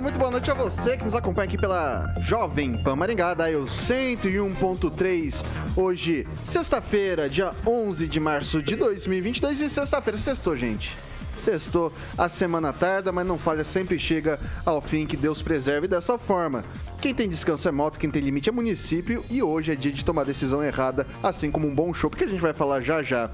[0.00, 3.66] muito boa noite a você que nos acompanha aqui pela Jovem Pan Maringá, da Eu
[3.66, 5.44] 101.3.
[5.76, 10.96] Hoje, sexta-feira, dia 11 de março de 2022 e sexta-feira, sextou, gente.
[11.38, 16.16] Sextou, a semana tarda, mas não falha, sempre chega ao fim, que Deus preserve dessa
[16.16, 16.64] forma.
[17.02, 20.02] Quem tem descanso é moto, quem tem limite é município e hoje é dia de
[20.02, 23.30] tomar decisão errada, assim como um bom show, porque a gente vai falar já já.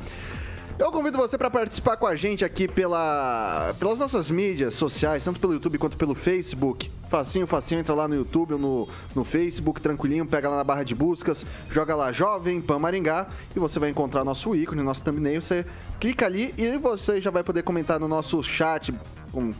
[0.78, 5.40] Eu convido você para participar com a gente aqui pela, pelas nossas mídias sociais, tanto
[5.40, 6.90] pelo YouTube quanto pelo Facebook.
[7.08, 10.82] Facinho, facinho, entra lá no YouTube ou no, no Facebook, tranquilinho, pega lá na barra
[10.82, 15.40] de buscas, joga lá Jovem Pan Maringá e você vai encontrar nosso ícone, nosso thumbnail.
[15.40, 15.64] Você
[15.98, 18.94] clica ali e você já vai poder comentar no nosso chat,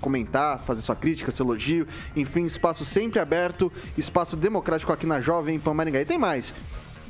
[0.03, 5.59] comentar, fazer sua crítica, seu elogio, enfim, espaço sempre aberto, espaço democrático aqui na Jovem
[5.59, 6.03] Pan Maringá.
[6.03, 6.53] E tem mais.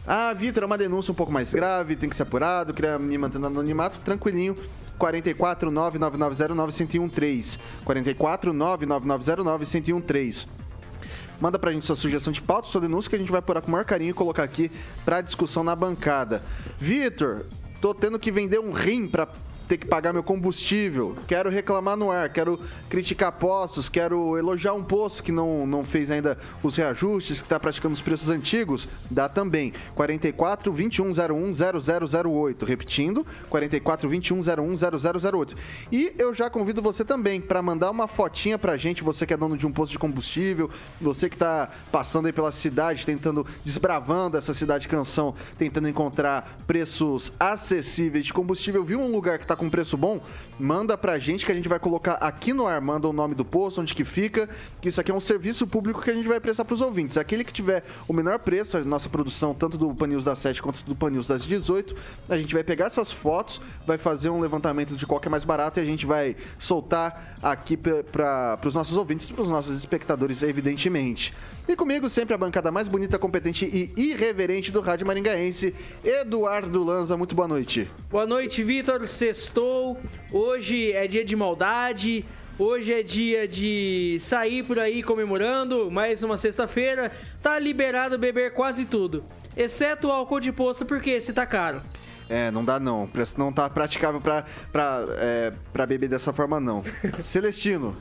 [0.07, 3.19] Ah, Vitor, é uma denúncia um pouco mais grave, tem que ser apurado, queria me
[3.19, 4.57] manter no anonimato, tranquilinho.
[4.99, 7.59] 44 99909 1013.
[7.85, 10.47] 44 99909 1013.
[11.41, 13.69] Manda pra gente sua sugestão de pauta, sua denúncia, que a gente vai apurar com
[13.69, 14.71] o maior carinho e colocar aqui
[15.05, 16.43] pra discussão na bancada.
[16.79, 17.45] Vitor,
[17.81, 19.29] tô tendo que vender um rim pra
[19.69, 24.83] ter que pagar meu combustível, quero reclamar no ar, quero criticar postos, quero elogiar um
[24.83, 29.29] posto que não, não fez ainda os reajustes, que está praticando os preços antigos, dá
[29.29, 29.73] também.
[29.95, 31.53] 44 2101
[32.31, 32.65] 0008.
[32.65, 34.77] Repetindo, 44 2101
[35.21, 35.57] 0008.
[35.91, 39.37] E eu já convido você também para mandar uma fotinha pra gente, você que é
[39.37, 40.71] dono de um posto de combustível,
[41.01, 47.33] você que está passando aí pela cidade, tentando, desbravando essa cidade canção, tentando encontrar preços
[47.39, 50.21] acessíveis de combustível, viu um lugar que está com preço bom,
[50.59, 53.45] manda pra gente que a gente vai colocar aqui no ar, manda o nome do
[53.45, 54.49] posto, onde que fica,
[54.81, 57.17] que isso aqui é um serviço público que a gente vai prestar pros ouvintes.
[57.17, 60.63] Aquele que tiver o menor preço, a nossa produção, tanto do Pan News das 7
[60.63, 61.97] quanto do Pan News das 18,
[62.29, 65.45] a gente vai pegar essas fotos, vai fazer um levantamento de qual que é mais
[65.45, 70.43] barato e a gente vai soltar aqui para os nossos ouvintes, para os nossos espectadores,
[70.43, 71.35] evidentemente.
[71.69, 77.17] E comigo sempre a bancada mais bonita, competente e irreverente do Rádio Maringaense, Eduardo Lanza.
[77.17, 77.91] Muito boa noite.
[78.09, 79.09] Boa noite, Vitor.
[79.09, 79.99] Sextou.
[80.31, 82.25] Hoje é dia de maldade.
[82.57, 85.91] Hoje é dia de sair por aí comemorando.
[85.91, 87.11] Mais uma sexta-feira.
[87.43, 89.25] Tá liberado beber quase tudo.
[89.57, 91.81] Exceto o álcool de posto, porque esse tá caro.
[92.29, 93.05] É, não dá não.
[93.05, 96.85] O preço não tá praticável pra, pra, é, pra beber dessa forma, não.
[97.21, 97.97] Celestino.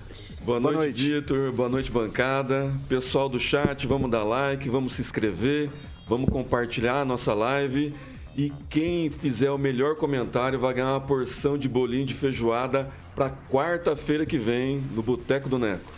[0.46, 1.52] Boa, Boa noite, noite, Vitor.
[1.54, 2.72] Boa noite, bancada.
[2.88, 5.72] Pessoal do chat, vamos dar like, vamos se inscrever,
[6.08, 7.92] vamos compartilhar a nossa live.
[8.38, 13.32] E quem fizer o melhor comentário vai ganhar uma porção de bolinho de feijoada para
[13.50, 15.92] quarta-feira que vem no Boteco do Neco.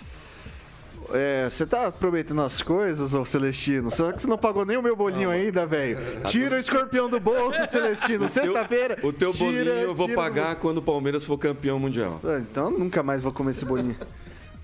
[1.12, 3.92] É, você tá prometendo as coisas, ô Celestino?
[3.92, 5.98] Será que você não pagou nem o meu bolinho ainda, velho?
[6.24, 8.30] Tira o escorpião do bolso, Celestino.
[8.30, 8.98] Sexta-feira.
[9.04, 12.22] O teu tira, bolinho eu vou pagar quando o Palmeiras for campeão mundial.
[12.24, 13.98] Ah, então nunca mais vou comer esse bolinho.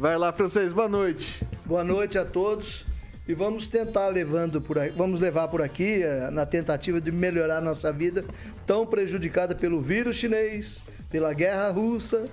[0.03, 0.73] Vai lá, vocês.
[0.73, 1.41] Boa noite.
[1.65, 2.85] Boa noite a todos.
[3.25, 7.61] E vamos tentar levando por aqui, vamos levar por aqui eh, na tentativa de melhorar
[7.61, 8.25] nossa vida
[8.67, 12.27] tão prejudicada pelo vírus chinês, pela guerra russa.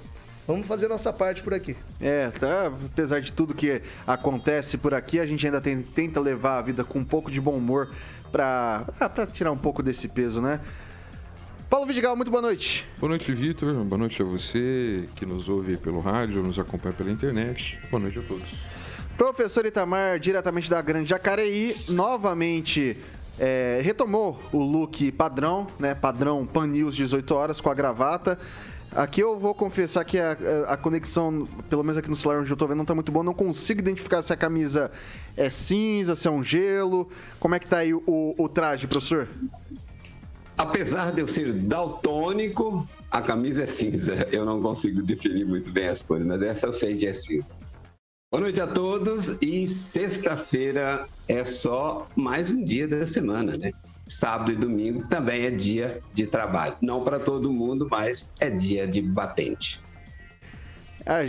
[0.48, 1.76] Vamos fazer nossa parte por aqui.
[2.00, 6.58] É, tá, apesar de tudo que acontece por aqui, a gente ainda tem, tenta levar
[6.58, 7.94] a vida com um pouco de bom humor
[8.32, 8.84] para
[9.32, 10.58] tirar um pouco desse peso, né?
[11.70, 12.84] Paulo Vidigal, muito boa noite.
[12.98, 13.72] Boa noite, Vitor.
[13.84, 17.78] Boa noite a você que nos ouve pelo rádio, nos acompanha pela internet.
[17.88, 18.44] Boa noite a todos.
[19.16, 22.96] Professor Itamar, diretamente da Grande Jacareí, novamente
[23.38, 25.94] é, retomou o look padrão, né?
[25.94, 28.36] Padrão Pan News 18 horas com a gravata.
[28.90, 32.56] Aqui eu vou confessar que a, a, conexão, pelo menos aqui no celular onde eu
[32.56, 33.22] tô vendo, não tá muito boa.
[33.22, 34.90] Não consigo identificar se a camisa
[35.36, 37.08] é cinza, se é um gelo.
[37.38, 39.28] Como é que tá aí o, o traje, professor?
[40.60, 44.28] Apesar de eu ser daltônico, a camisa é cinza.
[44.30, 47.46] Eu não consigo definir muito bem as cores, mas essa eu sei que é cinza.
[48.30, 53.72] Boa noite a todos e sexta-feira é só mais um dia da semana, né?
[54.06, 56.76] Sábado e domingo também é dia de trabalho.
[56.82, 59.80] Não para todo mundo, mas é dia de batente.
[61.06, 61.20] Ah,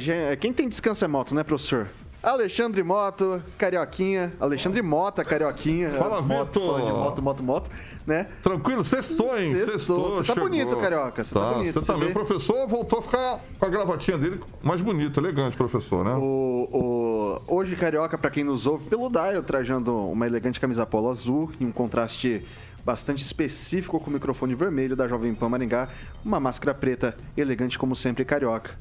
[0.42, 1.90] quem tem descanso é moto, né, professor?
[2.24, 4.32] Alexandre Moto, Carioquinha.
[4.40, 5.90] Alexandre Mota, Carioquinha.
[5.90, 6.62] Fala, moto, Vitor.
[6.80, 7.72] falando de moto, moto, moto,
[8.06, 8.28] né?
[8.44, 9.56] Tranquilo, sextou, hein?
[9.56, 10.12] Sextou.
[10.18, 10.50] Você tá chegou.
[10.50, 12.06] bonito, Carioca, você tá bonito, Você também.
[12.06, 12.12] vê?
[12.12, 16.14] O professor voltou a ficar com a gravatinha dele mais bonito, elegante, professor, né?
[16.14, 21.10] O, o- hoje, Carioca, pra quem nos ouve pelo Dial, trajando uma elegante camisa polo
[21.10, 22.46] azul e um contraste
[22.86, 25.88] bastante específico com o microfone vermelho da Jovem Pan Maringá,
[26.24, 28.72] uma máscara preta, elegante como sempre, Carioca.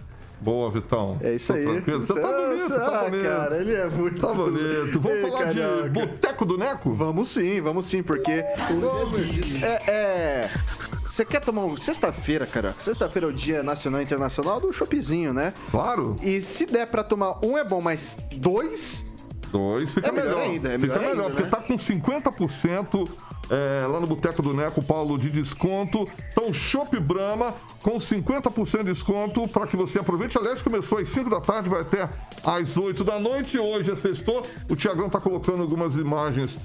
[0.41, 1.19] Boa, Vitão.
[1.21, 1.65] É isso aí.
[1.65, 2.07] tranquilo.
[2.07, 3.23] Você tá bonito, tá ah, bonito.
[3.23, 5.01] cara, ele é muito Tá bonito.
[5.01, 6.93] Vamos Ei, falar de Boteco do Neco?
[6.93, 8.33] Vamos sim, vamos sim, porque.
[8.33, 9.91] É.
[9.91, 10.51] é...
[11.07, 11.77] Você quer tomar um.
[11.77, 12.75] Sexta-feira, cara.
[12.79, 15.53] Sexta-feira é o Dia Nacional e Internacional do Choppzinho, né?
[15.71, 16.17] Claro.
[16.23, 19.05] E se der pra tomar um é bom, mas dois.
[19.51, 20.43] Dois fica É melhor melhor.
[20.43, 21.51] ainda, é fica melhor melhor, ainda, porque né?
[21.51, 23.09] tá com 50%
[23.51, 26.09] é, lá no Boteco do Neco, Paulo, de desconto.
[26.31, 27.53] Então, Chopp Brahma
[27.83, 30.39] com 50% de desconto para que você aproveite.
[30.39, 32.09] Aliás, começou às 5 da tarde, vai até
[32.45, 33.59] às 8 da noite.
[33.59, 34.47] Hoje é sextou.
[34.69, 36.57] O Tiagão tá colocando algumas imagens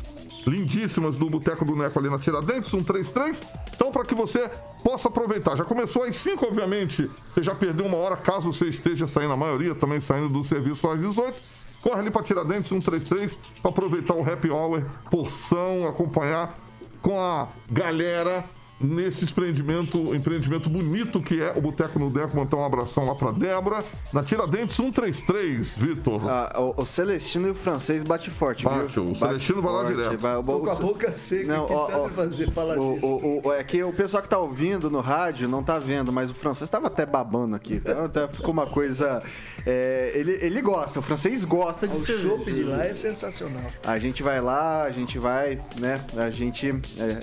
[0.45, 3.41] lindíssimas do Boteco do Neco ali na Tiradentes, 133.
[3.75, 4.47] Então, para que você
[4.83, 5.55] possa aproveitar.
[5.55, 7.09] Já começou às 5, obviamente.
[7.33, 10.87] Você já perdeu uma hora, caso você esteja saindo, a maioria também saindo do serviço
[10.87, 11.35] às 18.
[11.81, 16.64] Corre ali para Tiradentes 133 para aproveitar o happy hour, porção, acompanhar
[17.05, 18.43] com a galera
[18.85, 22.35] nesse empreendimento, empreendimento bonito que é o Boteco no Deco.
[22.37, 23.83] Mandar um abração lá para Débora.
[24.13, 26.21] Na Tiradentes 133, Vitor.
[26.29, 29.11] Ah, o, o Celestino e o francês bate forte, Bate, viu?
[29.11, 30.17] o Celestino vai lá forte, direto.
[30.21, 33.05] vai- o- com a o- boca seca, Não, que ó, ó, fazer falar o, disso.
[33.05, 36.29] o, o- é que o pessoal que tá ouvindo no rádio não tá vendo, mas
[36.29, 37.75] o francês tava até babando aqui.
[37.75, 39.21] Então, tá- ficou uma coisa.
[39.65, 42.19] é, ele, ele gosta, o francês gosta de O ser.
[42.19, 43.61] chopp de lá é sensacional.
[43.85, 45.99] A gente vai lá, a gente vai, né?
[46.17, 46.69] A gente.
[46.99, 47.19] é,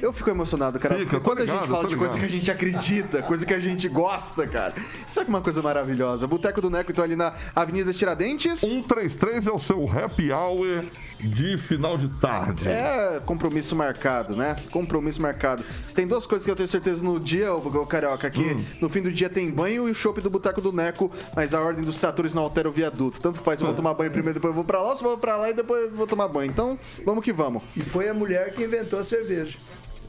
[0.00, 0.96] eu fico emocionado, cara.
[0.96, 2.34] Fica, quando a gente ligado, fala de coisa que ligado.
[2.34, 4.74] a gente acredita, coisa que a gente gosta, cara.
[5.06, 6.26] Isso é uma coisa maravilhosa.
[6.26, 8.60] Boteco do Neco, então, ali na Avenida Tiradentes.
[8.60, 10.84] 133 é o seu happy hour
[11.18, 12.68] de final de tarde.
[12.68, 14.56] É compromisso marcado, né?
[14.70, 15.64] Compromisso marcado.
[15.86, 18.64] Se tem duas coisas que eu tenho certeza no dia, ô, Carioca, que Hum.
[18.80, 21.60] no fim do dia tem banho e o chopp do Boteco do Neco, mas a
[21.60, 23.20] ordem dos tratores não altera o viaduto.
[23.20, 25.08] Tanto faz, eu vou tomar banho primeiro, depois eu vou pra lá, ou se eu
[25.08, 26.50] vou pra lá e depois eu vou tomar banho.
[26.50, 27.62] Então, vamos que vamos.
[27.76, 29.58] E foi a mulher que inventou a cerveja.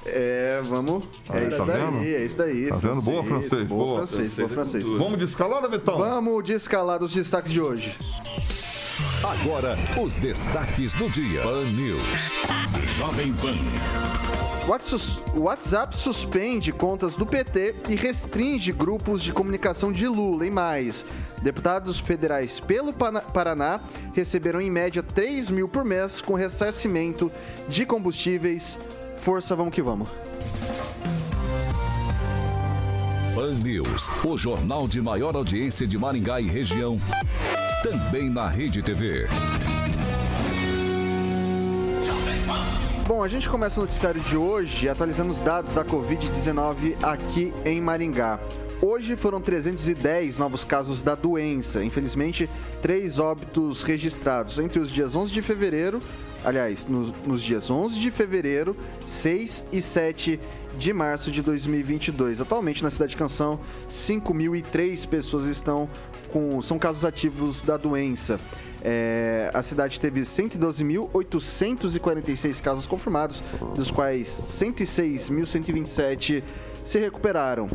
[0.06, 1.04] É, vamos.
[1.32, 2.68] É Aí, isso tá daí, é isso daí.
[2.70, 3.02] Tá vendo?
[3.02, 4.08] Boa, francês, Boa, boa.
[4.08, 4.88] francês, boa, francês.
[4.88, 5.98] Vamos de escalada, Vitão?
[5.98, 7.96] Vamos de escalar dos destaques de hoje.
[9.24, 11.42] Agora, os destaques do dia.
[11.42, 12.04] Pan News.
[12.98, 13.56] Jovem Pan.
[15.36, 21.06] WhatsApp suspende contas do PT e restringe grupos de comunicação de Lula e mais.
[21.42, 23.80] Deputados federais pelo Paraná
[24.14, 27.32] receberam em média 3 mil por mês com ressarcimento
[27.68, 28.78] de combustíveis.
[29.22, 30.10] Força, vamos que vamos.
[33.36, 36.96] Pan News, o jornal de maior audiência de Maringá e região.
[37.84, 39.28] Também na Rede TV.
[43.08, 47.82] Bom, a gente começa o noticiário de hoje atualizando os dados da Covid-19 aqui em
[47.82, 48.40] Maringá.
[48.82, 51.84] Hoje foram 310 novos casos da doença.
[51.84, 52.50] Infelizmente,
[52.82, 56.02] três óbitos registrados entre os dias 11 de fevereiro,
[56.46, 58.74] aliás, nos, nos dias 11 de fevereiro,
[59.06, 60.40] 6 e 7
[60.78, 62.40] de março de 2022.
[62.40, 63.60] Atualmente, na cidade de Canção,
[63.90, 65.90] 5.003 pessoas estão
[66.32, 68.40] com são casos ativos da doença.
[68.82, 73.44] É, a cidade teve 112.846 casos confirmados,
[73.76, 76.42] dos quais 106.127
[76.86, 77.68] se recuperaram.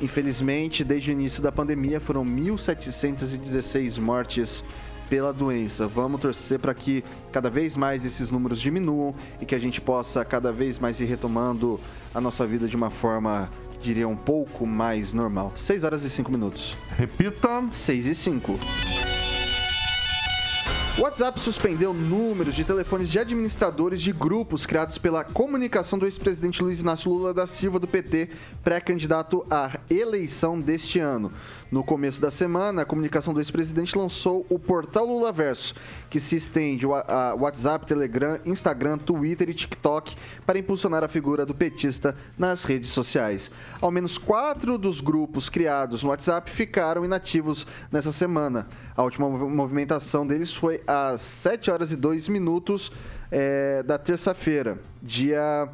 [0.00, 4.62] Infelizmente, desde o início da pandemia, foram 1.716 mortes
[5.08, 5.86] pela doença.
[5.86, 10.24] Vamos torcer para que cada vez mais esses números diminuam e que a gente possa
[10.24, 11.80] cada vez mais ir retomando
[12.14, 13.48] a nossa vida de uma forma,
[13.80, 15.52] diria, um pouco mais normal.
[15.56, 16.76] 6 horas e 5 minutos.
[16.96, 17.64] Repita.
[17.72, 19.15] 6 e 5.
[20.98, 26.62] O WhatsApp suspendeu números de telefones de administradores de grupos criados pela comunicação do ex-presidente
[26.62, 28.30] Luiz Inácio Lula da Silva do PT,
[28.64, 31.30] pré-candidato à eleição deste ano.
[31.68, 35.74] No começo da semana, a comunicação do ex-presidente lançou o portal Lula Verso,
[36.08, 40.14] que se estende a WhatsApp, Telegram, Instagram, Twitter e TikTok
[40.46, 43.50] para impulsionar a figura do petista nas redes sociais.
[43.80, 48.68] Ao menos quatro dos grupos criados no WhatsApp ficaram inativos nessa semana.
[48.96, 52.92] A última mov- movimentação deles foi às 7 horas e 2 minutos
[53.32, 55.68] eh, da terça-feira, dia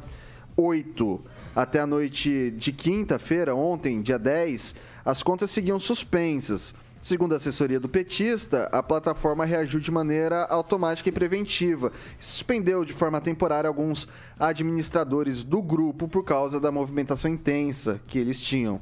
[0.57, 1.21] 8.
[1.55, 4.73] Até a noite de quinta-feira, ontem, dia 10,
[5.05, 6.73] as contas seguiam suspensas.
[6.99, 11.91] Segundo a assessoria do petista, a plataforma reagiu de maneira automática e preventiva.
[12.17, 14.07] Suspendeu de forma temporária alguns
[14.39, 18.79] administradores do grupo por causa da movimentação intensa que eles tinham.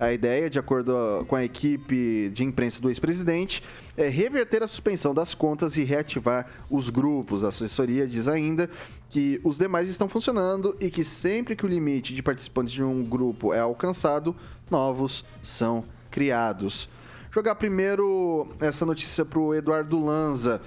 [0.00, 3.62] A ideia, de acordo com a equipe de imprensa do ex-presidente,
[3.96, 7.44] é reverter a suspensão das contas e reativar os grupos.
[7.44, 8.68] A assessoria diz ainda
[9.10, 13.04] que os demais estão funcionando e que sempre que o limite de participantes de um
[13.04, 14.34] grupo é alcançado,
[14.70, 16.88] novos são criados.
[17.32, 20.62] Jogar primeiro essa notícia para o Eduardo Lanza.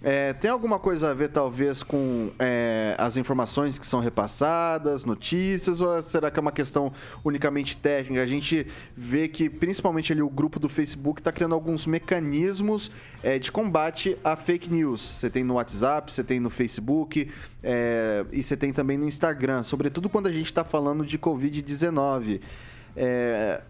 [0.00, 5.80] É, tem alguma coisa a ver, talvez, com é, as informações que são repassadas, notícias,
[5.80, 6.92] ou será que é uma questão
[7.24, 8.22] unicamente técnica?
[8.22, 8.64] A gente
[8.96, 12.92] vê que, principalmente ali, o grupo do Facebook está criando alguns mecanismos
[13.24, 15.00] é, de combate a fake news.
[15.00, 17.28] Você tem no WhatsApp, você tem no Facebook
[17.60, 22.40] é, e você tem também no Instagram, sobretudo quando a gente está falando de Covid-19.
[22.96, 23.62] É,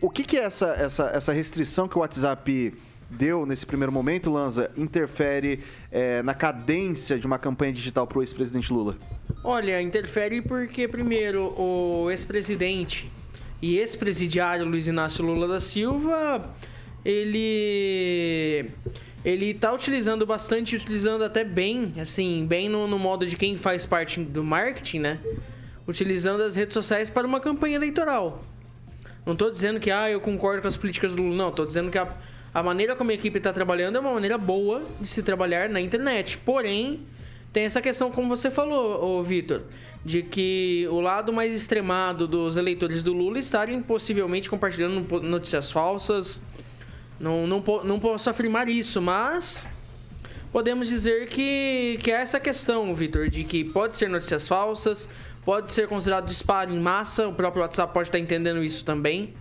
[0.00, 2.74] o que, que é essa, essa, essa restrição que o WhatsApp
[3.10, 5.60] deu nesse primeiro momento, Lanza, interfere
[5.90, 8.96] é, na cadência de uma campanha digital para o ex-presidente Lula?
[9.42, 13.10] Olha, interfere porque, primeiro, o ex-presidente
[13.60, 16.54] e ex-presidiário Luiz Inácio Lula da Silva,
[17.04, 18.66] ele
[19.24, 23.84] ele tá utilizando bastante, utilizando até bem, assim, bem no, no modo de quem faz
[23.84, 25.18] parte do marketing, né?
[25.86, 28.42] Utilizando as redes sociais para uma campanha eleitoral.
[29.26, 31.48] Não estou dizendo que ah, eu concordo com as políticas do Lula, não.
[31.48, 32.08] Estou dizendo que a,
[32.52, 35.80] a maneira como a equipe está trabalhando é uma maneira boa de se trabalhar na
[35.80, 36.38] internet.
[36.38, 37.00] Porém,
[37.52, 39.62] tem essa questão, como você falou, Vitor,
[40.04, 46.42] de que o lado mais extremado dos eleitores do Lula estarem possivelmente compartilhando notícias falsas.
[47.18, 49.68] Não, não, não posso afirmar isso, mas
[50.52, 55.08] podemos dizer que, que é essa questão, Vitor, de que pode ser notícias falsas,
[55.44, 59.34] pode ser considerado disparo em massa, o próprio WhatsApp pode estar entendendo isso também.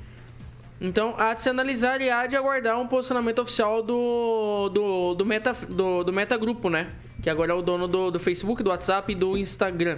[0.79, 5.25] Então, há de se analisar e há de aguardar um posicionamento oficial do, do, do,
[5.25, 6.93] meta, do, do meta Grupo, né?
[7.22, 9.98] Que agora é o dono do, do Facebook, do WhatsApp e do Instagram.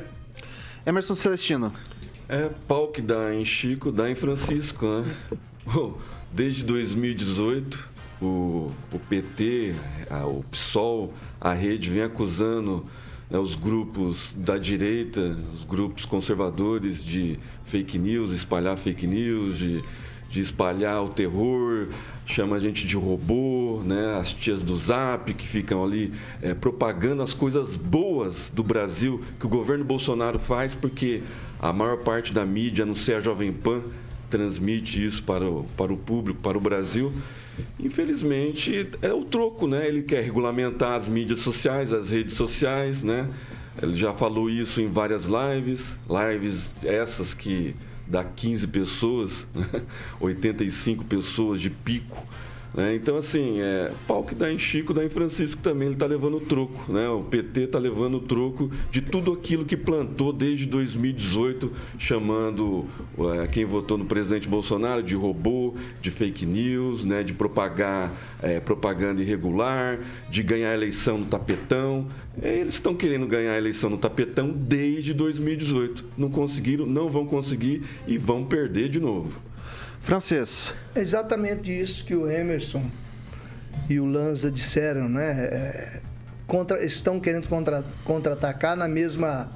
[0.86, 1.74] Emerson Celestino.
[2.30, 5.16] É pau que dá em Chico, dá em Francisco, né?
[6.32, 7.90] Desde 2018,
[8.22, 9.74] o, o PT,
[10.10, 12.86] a, o PSOL, a rede vem acusando
[13.30, 19.84] né, os grupos da direita, os grupos conservadores de fake news, espalhar fake news, de,
[20.30, 21.88] de espalhar o terror,
[22.26, 24.18] chama a gente de robô, né?
[24.20, 29.46] as tias do Zap que ficam ali é, propagando as coisas boas do Brasil que
[29.48, 31.24] o governo Bolsonaro faz, porque
[31.60, 33.82] a maior parte da mídia, a não ser a Jovem Pan,
[34.30, 37.12] transmite isso para o, para o público, para o Brasil.
[37.80, 39.88] Infelizmente, é o troco, né?
[39.88, 43.28] Ele quer regulamentar as mídias sociais, as redes sociais, né?
[43.82, 47.76] Ele já falou isso em várias lives, lives essas que
[48.10, 49.48] dá 15 pessoas,
[50.20, 52.26] 85 pessoas de pico.
[52.74, 52.96] Né?
[52.96, 56.38] Então, assim, é, pau que dá em Chico, dá em Francisco também, ele está levando
[56.38, 56.92] o troco.
[56.92, 57.10] Né?
[57.10, 62.86] O PT está levando o troco de tudo aquilo que plantou desde 2018, chamando
[63.42, 67.24] é, quem votou no presidente Bolsonaro de robô, de fake news, né?
[67.24, 70.00] de propagar é, propaganda irregular,
[70.30, 72.08] de ganhar a eleição no tapetão.
[72.42, 76.06] É, eles estão querendo ganhar a eleição no tapetão desde 2018.
[76.18, 79.49] Não conseguiram, não vão conseguir e vão perder de novo.
[80.02, 80.74] Francês.
[80.96, 82.90] É exatamente isso que o Emerson
[83.90, 85.32] e o Lanza disseram, né?
[85.32, 86.02] É,
[86.48, 89.50] contra, estão querendo contra, contra-atacar na mesma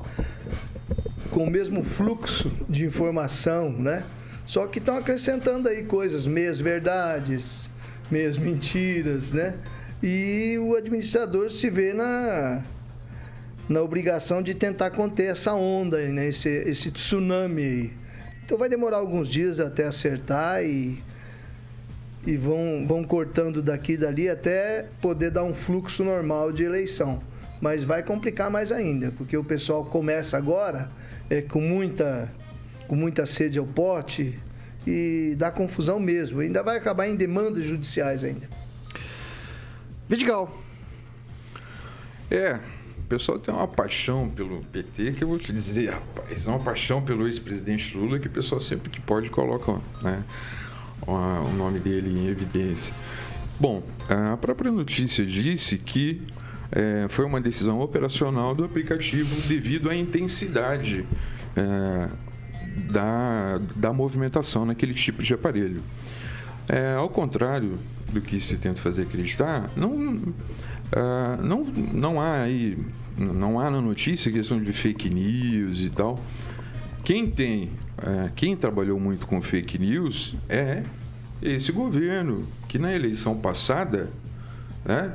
[1.30, 4.04] com o mesmo fluxo de informação, né?
[4.46, 7.70] Só que estão acrescentando aí coisas, meias verdades,
[8.12, 9.56] meias mentiras, né?
[10.02, 12.62] E o administrador se vê na,
[13.70, 16.28] na obrigação de tentar conter essa onda, né?
[16.28, 17.94] esse, esse tsunami aí.
[18.46, 21.02] Então vai demorar alguns dias até acertar e,
[22.28, 27.22] e vão, vão cortando daqui e dali até poder dar um fluxo normal de eleição.
[27.62, 30.92] Mas vai complicar mais ainda, porque o pessoal começa agora
[31.30, 32.30] é, com, muita,
[32.86, 34.38] com muita sede ao pote
[34.86, 36.42] e dá confusão mesmo.
[36.42, 38.50] Ainda vai acabar em demandas judiciais ainda.
[40.10, 40.54] Vidigal.
[42.30, 42.60] É,
[43.14, 47.00] pessoal tem uma paixão pelo PT que eu vou te dizer, rapaz, é uma paixão
[47.00, 50.24] pelo ex-presidente Lula que o pessoal sempre que pode coloca né,
[51.06, 52.92] o nome dele em evidência.
[53.60, 56.24] Bom, a própria notícia disse que
[56.72, 61.06] é, foi uma decisão operacional do aplicativo devido à intensidade
[61.56, 62.10] é,
[62.90, 65.84] da, da movimentação naquele tipo de aparelho.
[66.68, 67.78] É, ao contrário
[68.12, 70.34] do que se tenta fazer acreditar, não
[70.94, 72.78] Uh, não, não há aí,
[73.18, 76.20] não há na notícia questão de fake news e tal.
[77.04, 80.84] Quem tem, uh, quem trabalhou muito com fake news é
[81.42, 84.10] esse governo, que na eleição passada
[84.86, 85.14] né,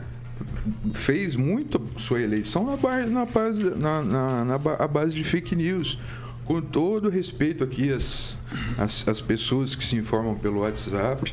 [0.92, 5.98] fez muito sua eleição na base, na base, na, na, na, base de fake news
[6.44, 8.38] com todo respeito aqui às,
[8.76, 11.32] às, às pessoas que se informam pelo WhatsApp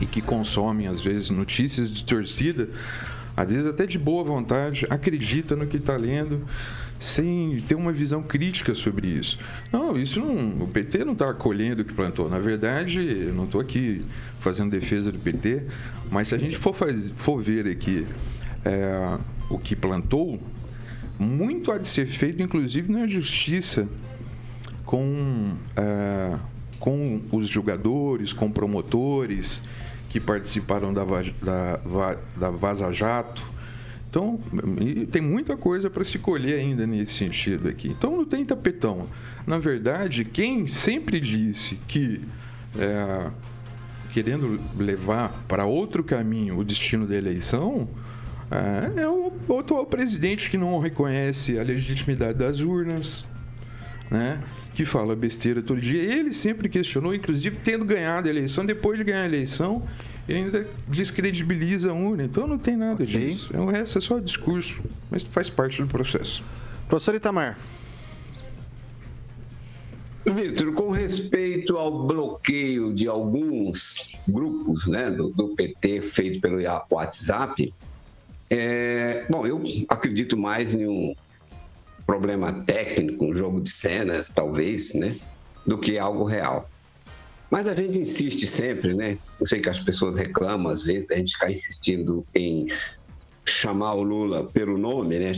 [0.00, 2.68] e que consomem, às vezes, notícias distorcidas,
[3.36, 6.44] às vezes até de boa vontade, acredita no que está lendo,
[6.98, 9.38] sem ter uma visão crítica sobre isso.
[9.72, 10.64] Não, isso não.
[10.64, 12.30] O PT não está acolhendo o que plantou.
[12.30, 14.04] Na verdade, eu não estou aqui
[14.38, 15.62] fazendo defesa do PT,
[16.10, 18.06] mas se a gente for, faz, for ver aqui
[18.64, 19.18] é,
[19.50, 20.40] o que plantou,
[21.18, 23.88] muito há de ser feito, inclusive na justiça,
[24.84, 26.36] com, é,
[26.78, 29.62] com os jogadores, com promotores
[30.12, 31.04] que participaram da,
[31.42, 33.50] da, da Vaza Jato
[34.12, 34.38] então,
[35.10, 37.88] tem muita coisa para se colher ainda nesse sentido aqui.
[37.88, 39.08] Então, não tem tapetão.
[39.46, 42.20] Na verdade, quem sempre disse que,
[42.78, 43.30] é,
[44.12, 47.88] querendo levar para outro caminho o destino da eleição,
[48.50, 53.24] é, é o, atual presidente que não reconhece a legitimidade das urnas,
[54.12, 54.42] né?
[54.74, 56.02] que fala besteira todo dia.
[56.02, 59.82] Ele sempre questionou, inclusive tendo ganhado a eleição, depois de ganhar a eleição,
[60.28, 62.24] ele ainda descredibiliza a urna.
[62.24, 63.28] Então não tem nada okay.
[63.28, 63.50] disso.
[63.56, 66.42] O resto é só discurso, mas faz parte do processo.
[66.88, 67.58] Professor Itamar.
[70.24, 76.58] Vitor, com respeito ao bloqueio de alguns grupos né, do, do PT feito pelo
[76.90, 77.74] WhatsApp,
[78.48, 81.14] é, bom, eu acredito mais em um
[82.06, 85.18] problema técnico, um jogo de cena, talvez, né,
[85.66, 86.68] do que algo real.
[87.50, 89.18] Mas a gente insiste sempre, né?
[89.38, 92.66] Eu sei que as pessoas reclamam, às vezes, a gente fica insistindo em
[93.44, 95.32] chamar o Lula pelo nome, né?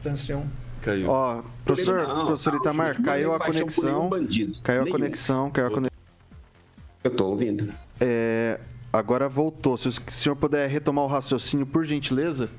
[0.00, 0.48] Atenção.
[0.80, 1.08] Caiu.
[1.08, 4.10] Ó, professor, não, professor Itamar, não, caiu a conexão.
[4.62, 5.98] Caiu a conexão, caiu a conexão.
[7.04, 7.72] Eu tô ouvindo.
[8.00, 8.60] É,
[8.92, 9.76] agora voltou.
[9.76, 12.50] Se o senhor puder retomar o raciocínio, por gentileza.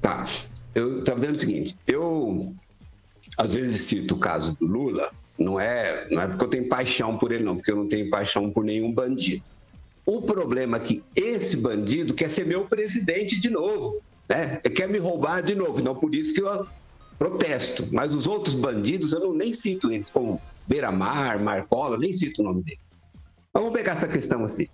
[0.00, 0.26] Tá.
[0.74, 2.54] Eu estava dizendo o seguinte: eu
[3.38, 7.16] às vezes cito o caso do Lula, não é, não é porque eu tenho paixão
[7.16, 9.42] por ele, não, porque eu não tenho paixão por nenhum bandido.
[10.04, 14.60] O problema é que esse bandido quer ser meu presidente de novo, né?
[14.64, 16.66] Ele quer me roubar de novo, então por isso que eu
[17.18, 17.88] protesto.
[17.92, 22.44] Mas os outros bandidos, eu não, nem cito eles, como Beira-Mar, Marcola, nem cito o
[22.44, 22.90] nome deles.
[23.52, 24.66] Mas vamos pegar essa questão assim.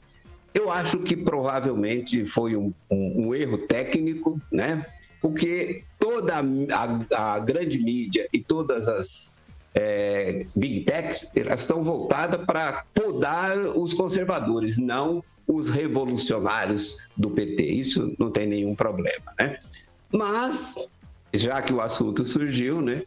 [0.55, 4.85] Eu acho que provavelmente foi um, um, um erro técnico, né?
[5.21, 9.35] porque toda a, a grande mídia e todas as
[9.75, 17.63] é, big techs elas estão voltadas para podar os conservadores, não os revolucionários do PT.
[17.63, 19.59] Isso não tem nenhum problema, né?
[20.13, 20.77] Mas,
[21.33, 23.03] já que o assunto surgiu, né?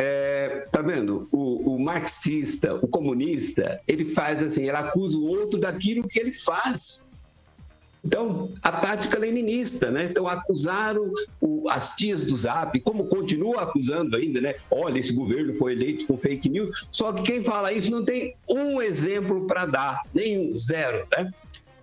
[0.00, 1.28] É, tá vendo?
[1.32, 6.32] O, o, marxista, o comunista, ele faz assim, ele acusa o outro daquilo que ele
[6.32, 7.04] faz.
[8.04, 10.04] Então, a tática leninista, né?
[10.04, 14.54] Então, acusaram o, as tias do Zap, como continua acusando ainda, né?
[14.70, 16.86] Olha, esse governo foi eleito com fake news.
[16.92, 21.28] Só que quem fala isso não tem um exemplo para dar, nenhum, zero, né?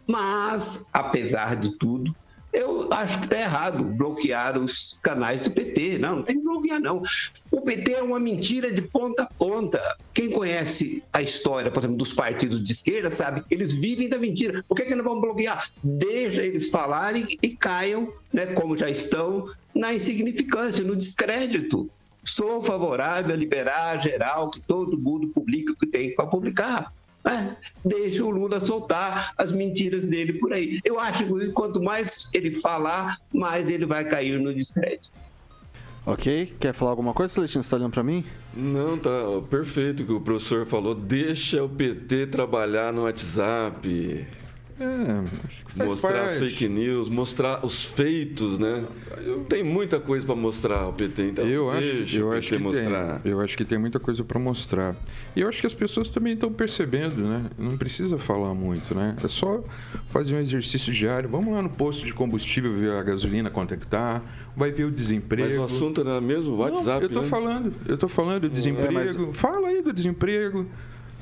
[0.08, 2.16] Mas, apesar de tudo,
[2.56, 5.98] eu acho que está errado bloquear os canais do PT.
[5.98, 7.04] Não, não tem que bloquear, não.
[7.52, 9.82] O PT é uma mentira de ponta a ponta.
[10.14, 14.64] Quem conhece a história, por exemplo, dos partidos de esquerda, sabe eles vivem da mentira.
[14.68, 15.70] Por que, que não vão bloquear?
[15.84, 21.90] Deixa eles falarem e caiam, né, como já estão, na insignificância, no descrédito.
[22.24, 26.92] Sou favorável a liberar geral, que todo mundo publique o que tem para publicar.
[27.84, 30.80] Deixa o Lula soltar as mentiras dele por aí.
[30.84, 35.12] Eu acho que quanto mais ele falar, mais ele vai cair no descrédito.
[36.08, 37.64] Ok, quer falar alguma coisa, Celestino?
[37.64, 38.24] Você está olhando para mim?
[38.54, 39.10] Não, tá
[39.50, 40.94] perfeito o que o professor falou.
[40.94, 44.28] Deixa o PT trabalhar no WhatsApp.
[44.78, 46.32] É, mostrar parte.
[46.34, 48.84] as fake news, mostrar os feitos, né?
[49.48, 53.20] Tem muita coisa para mostrar o PT, então eu acho, eu acho que mostrar.
[53.20, 54.96] Tem, eu acho que tem muita coisa para mostrar.
[55.34, 57.46] E eu acho que as pessoas também estão percebendo, né?
[57.58, 59.16] Não precisa falar muito, né?
[59.24, 59.64] É só
[60.10, 61.30] fazer um exercício diário.
[61.30, 64.22] Vamos lá no posto de combustível ver a gasolina quanto é que tá,
[64.58, 65.48] vai ver o desemprego.
[65.48, 67.28] Mas o assunto era mesmo o WhatsApp, Não, eu tô né?
[67.28, 68.90] falando, eu tô falando do desemprego.
[68.90, 69.18] É, mas...
[69.38, 70.66] Fala aí do desemprego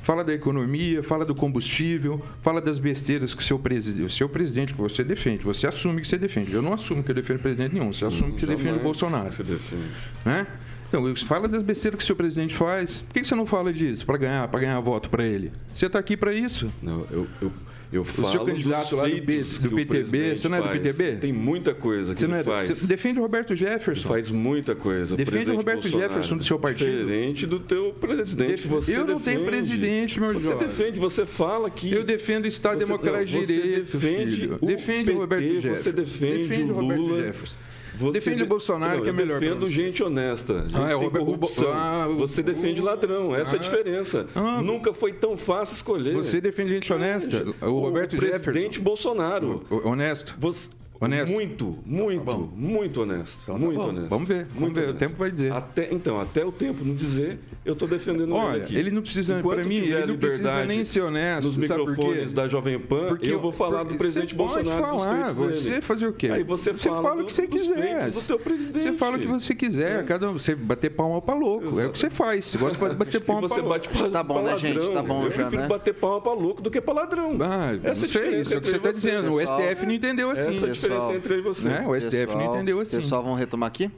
[0.04, 4.28] fala da economia, fala do combustível, fala das besteiras que o seu presidente, o seu
[4.28, 6.52] presidente que você defende, você assume que você defende.
[6.52, 9.32] Eu não assumo que eu defendo presidente nenhum, você assume que você defende o Bolsonaro.
[9.32, 9.90] Você defende.
[10.22, 10.46] Né?
[10.86, 13.00] Então, fala das besteiras que o seu presidente faz.
[13.00, 14.04] Por que você não fala disso?
[14.04, 15.50] Para ganhar, para ganhar voto para ele.
[15.72, 16.70] Você está aqui para isso.
[16.82, 17.50] Não, eu, eu
[17.92, 21.16] eu falo o seu candidato lá do, P, do PTB, você não é do PTB?
[21.16, 22.68] Tem muita coisa que você não é, faz.
[22.68, 24.08] Você defende o Roberto Jefferson.
[24.08, 25.16] Faz muita coisa.
[25.16, 27.04] Defende o Roberto Bolsonaro, Jefferson do seu partido.
[27.04, 28.50] Diferente do teu presidente.
[28.50, 29.24] Def você eu não defende.
[29.24, 30.66] tenho presidente, meu Você jovem.
[30.66, 31.92] defende, você fala que...
[31.92, 34.58] Eu defendo o Estado Democrático de Direito, defende filho.
[34.60, 35.82] O defende PT, o Roberto Jefferson.
[35.82, 36.96] Você defende, defende o Lula.
[36.96, 37.56] Roberto Jefferson.
[37.98, 39.38] Você defende de- o Bolsonaro Não, que é eu melhor.
[39.38, 41.72] pra defendo gente honesta, gente Ah, é, o sem o corrupção.
[41.72, 43.58] ah, o- você defende ladrão, essa é a Ah.
[43.62, 44.26] diferença.
[44.34, 46.14] Ah, Nunca foi tão fácil escolher.
[46.14, 47.44] Você defende gente honesta.
[47.62, 48.82] O Roberto presidente Jefferson.
[48.82, 49.62] Bolsonaro.
[49.70, 50.34] O- Honesto.
[50.38, 50.68] Você-
[51.00, 51.32] Honesto.
[51.34, 52.50] Muito, muito, Então tá bom.
[52.56, 53.38] muito honesto.
[53.42, 53.88] Então tá muito bom.
[53.88, 54.08] honesto.
[54.08, 55.52] Vamos ver, vamos Muito ver, o tempo vai dizer.
[55.52, 58.76] Até, então, até o tempo não dizer, eu estou defendendo Olha, ele aqui.
[58.76, 62.32] ele não precisa, pra mim, tiver ele não precisa liberdade nem ser honesto, Nos microfones
[62.32, 65.82] da Jovem Pan, Porque eu vou falar do presidente você pode Bolsonaro falar, Você dele.
[65.82, 66.28] fazer o quê?
[66.28, 68.10] Aí você fala o do- que você quiser.
[68.12, 70.04] Você fala o que você quiser.
[70.06, 71.80] Cada um, você bater palma pra louco.
[71.80, 72.44] É o que você faz.
[72.46, 74.02] Você gosta de bater palma você bate louco.
[74.04, 74.90] pra, Tá bom, né, gente?
[74.90, 75.68] Tá bom eu já, prefiro né?
[75.68, 77.36] bater palma pra louco do que pra ladrão.
[77.40, 78.94] Ah, Essa é a sei, diferença isso é o que você está você.
[78.94, 79.34] dizendo.
[79.34, 79.40] O.
[79.40, 80.83] STF não entendeu assim.
[80.84, 81.68] É diferença entre eu e você.
[81.68, 81.84] Né?
[81.86, 82.96] O STF não Pessoal, entendeu assim.
[82.96, 83.90] Pessoal, vamos retomar aqui?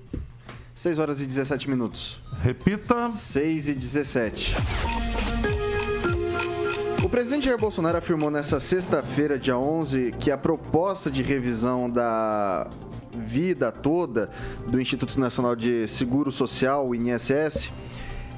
[0.74, 2.20] 6 horas e 17 minutos.
[2.42, 3.10] Repita.
[3.10, 4.56] 6 e 17.
[7.02, 12.68] O presidente Jair Bolsonaro afirmou nesta sexta-feira, dia 11, que a proposta de revisão da
[13.16, 14.28] vida toda
[14.66, 17.70] do Instituto Nacional de Seguro Social, o INSS,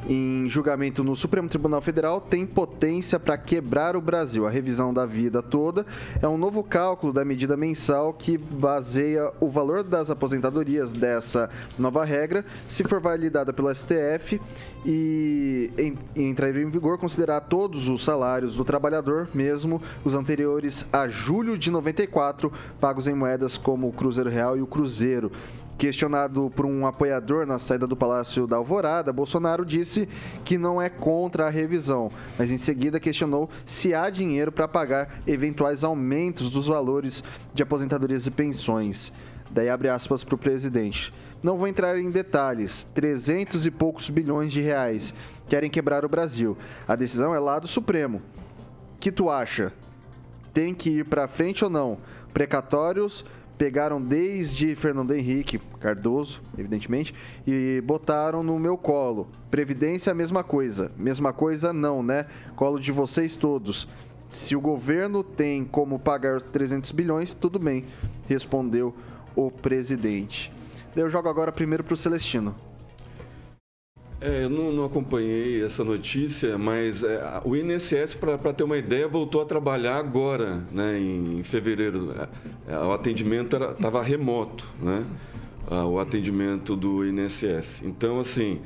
[0.08, 4.46] em julgamento no Supremo Tribunal Federal, tem potência para quebrar o Brasil.
[4.46, 5.84] A revisão da vida toda
[6.22, 12.04] é um novo cálculo da medida mensal que baseia o valor das aposentadorias dessa nova
[12.04, 14.40] regra, se for validada pelo STF
[14.86, 15.70] e
[16.16, 21.70] entrar em vigor, considerar todos os salários do trabalhador, mesmo os anteriores a julho de
[21.70, 25.30] 94, pagos em moedas como o Cruzeiro Real e o Cruzeiro.
[25.78, 30.08] Questionado por um apoiador na saída do Palácio da Alvorada, Bolsonaro disse
[30.44, 35.20] que não é contra a revisão, mas em seguida questionou se há dinheiro para pagar
[35.24, 37.22] eventuais aumentos dos valores
[37.54, 39.12] de aposentadorias e pensões.
[39.52, 41.14] Daí abre aspas para o presidente.
[41.40, 42.84] Não vou entrar em detalhes.
[42.92, 45.14] 300 e poucos bilhões de reais.
[45.48, 46.58] Querem quebrar o Brasil.
[46.88, 48.20] A decisão é lá do Supremo.
[48.98, 49.72] que tu acha?
[50.52, 51.98] Tem que ir para frente ou não?
[52.34, 53.24] Precatórios
[53.58, 57.12] pegaram desde Fernando Henrique Cardoso, evidentemente,
[57.46, 59.28] e botaram no meu colo.
[59.50, 60.92] Previdência, mesma coisa.
[60.96, 62.26] Mesma coisa, não, né?
[62.54, 63.88] Colo de vocês todos.
[64.28, 67.86] Se o governo tem como pagar 300 bilhões, tudo bem,
[68.28, 68.94] respondeu
[69.34, 70.52] o presidente.
[70.94, 72.54] Eu jogo agora primeiro para o Celestino.
[74.20, 79.06] É, eu não, não acompanhei essa notícia, mas é, o INSS, para ter uma ideia,
[79.06, 82.12] voltou a trabalhar agora, né, em fevereiro.
[82.66, 85.04] É, o atendimento estava remoto, né,
[85.86, 87.82] o atendimento do INSS.
[87.84, 88.60] Então, assim,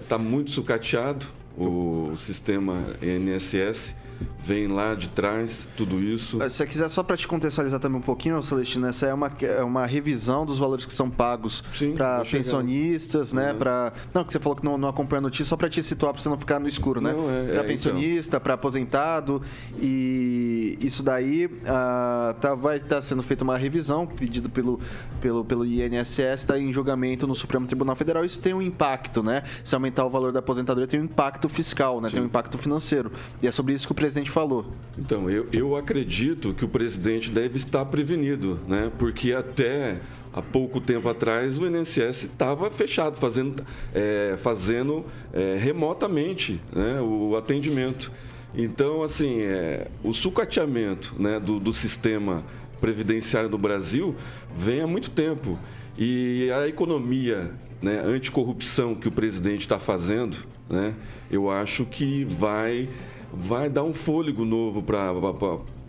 [0.00, 3.94] está muito sucateado o sistema INSS,
[4.40, 6.38] vem lá de trás tudo isso.
[6.48, 9.62] Se você quiser, só para te contextualizar também um pouquinho, Celestino, essa é uma, é
[9.62, 13.52] uma revisão dos valores que são pagos Sim, para pensionistas, né?
[13.52, 13.58] Uhum.
[13.58, 13.92] Pra...
[14.14, 16.22] Não, que você falou que não, não acompanha a notícia, só para te situar, para
[16.22, 17.10] você não ficar no escuro, né?
[17.10, 19.42] É- para é, pensionista, para aposentado.
[19.80, 24.80] E isso daí ah, tá, vai estar sendo feita uma revisão, pedido pelo,
[25.20, 28.24] pelo, pelo INSS, está em julgamento no Supremo Tribunal Federal.
[28.24, 29.42] Isso tem um impacto, né?
[29.62, 32.08] Se aumentar o valor da aposentadoria, tem um impacto fiscal, né?
[32.10, 33.12] Tem um impacto financeiro.
[33.42, 34.64] E é sobre isso que o presidente falou.
[34.96, 38.90] Então, eu, eu acredito que o presidente deve estar prevenido, né?
[38.98, 39.98] Porque até
[40.32, 43.62] há pouco tempo atrás o INSS estava fechado, fazendo,
[43.94, 48.10] é, fazendo é, remotamente né, o atendimento.
[48.54, 52.42] Então, assim, é, o sucateamento né, do, do sistema
[52.80, 54.14] previdenciário do Brasil
[54.56, 55.58] vem há muito tempo.
[55.98, 57.50] E a economia
[57.82, 60.94] né, anticorrupção que o presidente está fazendo, né,
[61.30, 62.88] eu acho que vai,
[63.32, 65.12] vai dar um fôlego novo para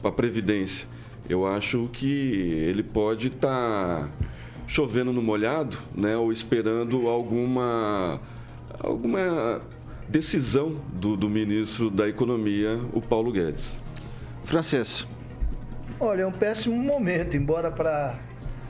[0.04, 0.88] a Previdência.
[1.28, 2.08] Eu acho que
[2.68, 4.10] ele pode estar
[4.68, 8.20] chovendo no molhado, né, ou esperando alguma,
[8.80, 9.62] alguma
[10.08, 13.74] decisão do, do ministro da Economia, o Paulo Guedes.
[14.44, 15.06] Francês.
[16.00, 18.18] Olha, é um péssimo momento, embora para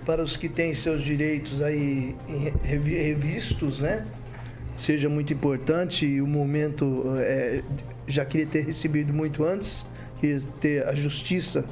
[0.05, 2.15] para os que têm seus direitos aí
[2.63, 4.07] revi- revistos, né?
[4.75, 7.61] Seja muito importante e o momento é,
[8.11, 9.85] já queria ter recebido muito antes,
[10.19, 11.63] queria ter a justiça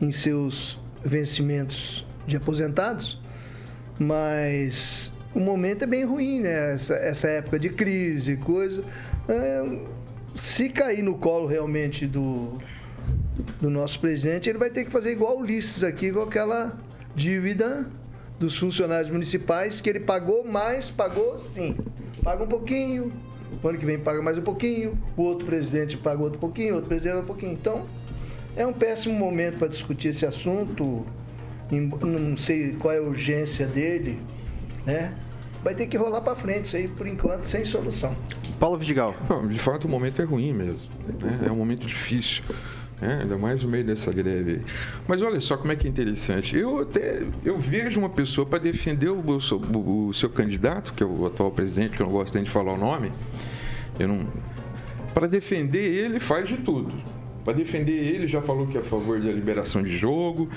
[0.00, 3.20] em seus vencimentos de aposentados,
[3.98, 6.74] mas o momento é bem ruim, né?
[6.74, 8.84] Essa, essa época de crise, coisa.
[9.28, 9.78] É,
[10.34, 12.58] se cair no colo realmente do,
[13.60, 16.76] do nosso presidente, ele vai ter que fazer igual Ulisses aqui com aquela
[17.14, 17.86] dívida
[18.38, 21.76] dos funcionários municipais que ele pagou mais, pagou sim.
[22.22, 23.12] Paga um pouquinho,
[23.62, 26.88] o ano que vem paga mais um pouquinho, o outro presidente paga outro pouquinho, outro
[26.88, 27.52] presidente um pouquinho.
[27.52, 27.84] Então,
[28.56, 31.04] é um péssimo momento para discutir esse assunto.
[31.70, 34.18] Não sei qual é a urgência dele,
[34.84, 35.14] né?
[35.64, 38.16] Vai ter que rolar para frente isso aí, por enquanto, sem solução.
[38.58, 39.14] Paulo Vidigal.
[39.28, 40.90] Não, de fato, o momento é ruim mesmo.
[41.20, 41.40] né?
[41.46, 42.42] É um momento difícil.
[43.02, 43.18] Né?
[43.22, 44.60] ainda mais no meio dessa greve.
[45.08, 46.56] Mas olha só como é que é interessante.
[46.56, 51.06] Eu até eu vejo uma pessoa para defender o, o, o, seu candidato, que é
[51.06, 53.10] o atual presidente, que eu não gosto nem de falar o nome,
[53.98, 54.26] eu não.
[55.12, 56.96] Para defender ele, faz de tudo.
[57.44, 60.48] Para defender ele, já falou que é a favor da liberação de jogo,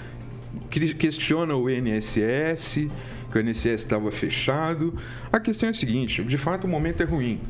[0.70, 2.88] questiona o INSS,
[3.32, 4.94] que o INSS estava fechado.
[5.34, 7.42] A questão é a seguinte: de fato, o momento é ruim.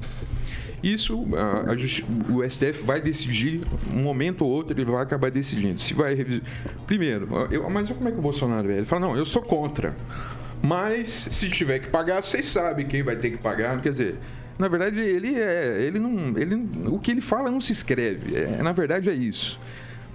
[0.83, 3.61] Isso, a, a, o STF vai decidir,
[3.93, 5.79] um momento ou outro, ele vai acabar decidindo.
[5.79, 6.15] Se vai
[6.85, 8.77] Primeiro, eu, mas como é que o Bolsonaro é?
[8.77, 9.95] Ele fala: não, eu sou contra.
[10.61, 13.79] Mas se tiver que pagar, vocês sabem quem vai ter que pagar.
[13.81, 14.15] Quer dizer,
[14.57, 15.77] na verdade, ele é.
[15.81, 16.37] Ele não.
[16.37, 18.35] Ele, o que ele fala não se escreve.
[18.35, 19.59] É, na verdade, é isso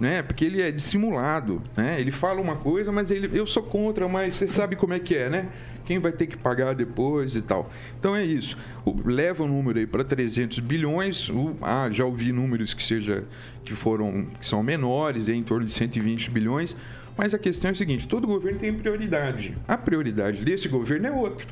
[0.01, 0.23] né?
[0.23, 2.01] Porque ele é dissimulado, né?
[2.01, 5.15] Ele fala uma coisa, mas ele, eu sou contra, mas você sabe como é que
[5.15, 5.45] é, né?
[5.91, 7.69] Quem vai ter que pagar depois e tal.
[7.99, 8.57] Então é isso.
[9.03, 11.29] Leva o número aí para 300 bilhões.
[11.61, 13.25] Ah, já ouvi números que seja
[13.65, 16.77] que foram que são menores, em torno de 120 bilhões.
[17.17, 19.53] Mas a questão é a seguinte: todo governo tem prioridade.
[19.67, 21.49] A prioridade desse governo é outra.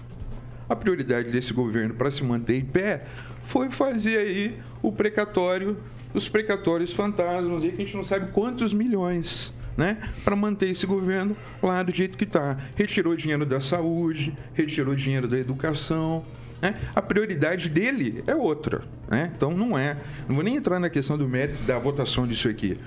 [0.70, 3.04] A prioridade desse governo para se manter em pé
[3.44, 5.76] foi fazer aí o precatório
[6.14, 9.54] os precatórios fantasmas aí que a gente não sabe quantos milhões.
[9.80, 12.58] Né, para manter esse governo lá do jeito que está.
[12.76, 16.26] Retirou dinheiro da saúde, retirou dinheiro da educação.
[16.62, 16.76] Né?
[16.94, 18.82] A prioridade dele é outra.
[19.10, 19.32] Né?
[19.34, 19.96] Então não é.
[20.28, 22.78] Não vou nem entrar na questão do mérito da votação disso aqui.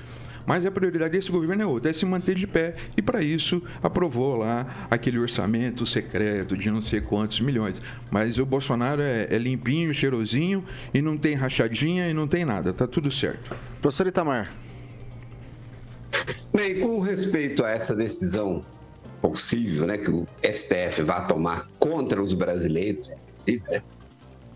[0.44, 2.74] Mas a prioridade desse governo é outra, é se manter de pé.
[2.94, 7.80] E para isso aprovou lá aquele orçamento secreto de não sei quantos milhões.
[8.10, 12.70] Mas o Bolsonaro é, é limpinho, cheirosinho e não tem rachadinha e não tem nada.
[12.70, 13.56] Tá tudo certo.
[13.80, 14.50] Professor Itamar.
[16.52, 18.64] Bem, com respeito a essa decisão
[19.20, 23.82] possível, né, que o STF vai tomar contra os brasileiros, né,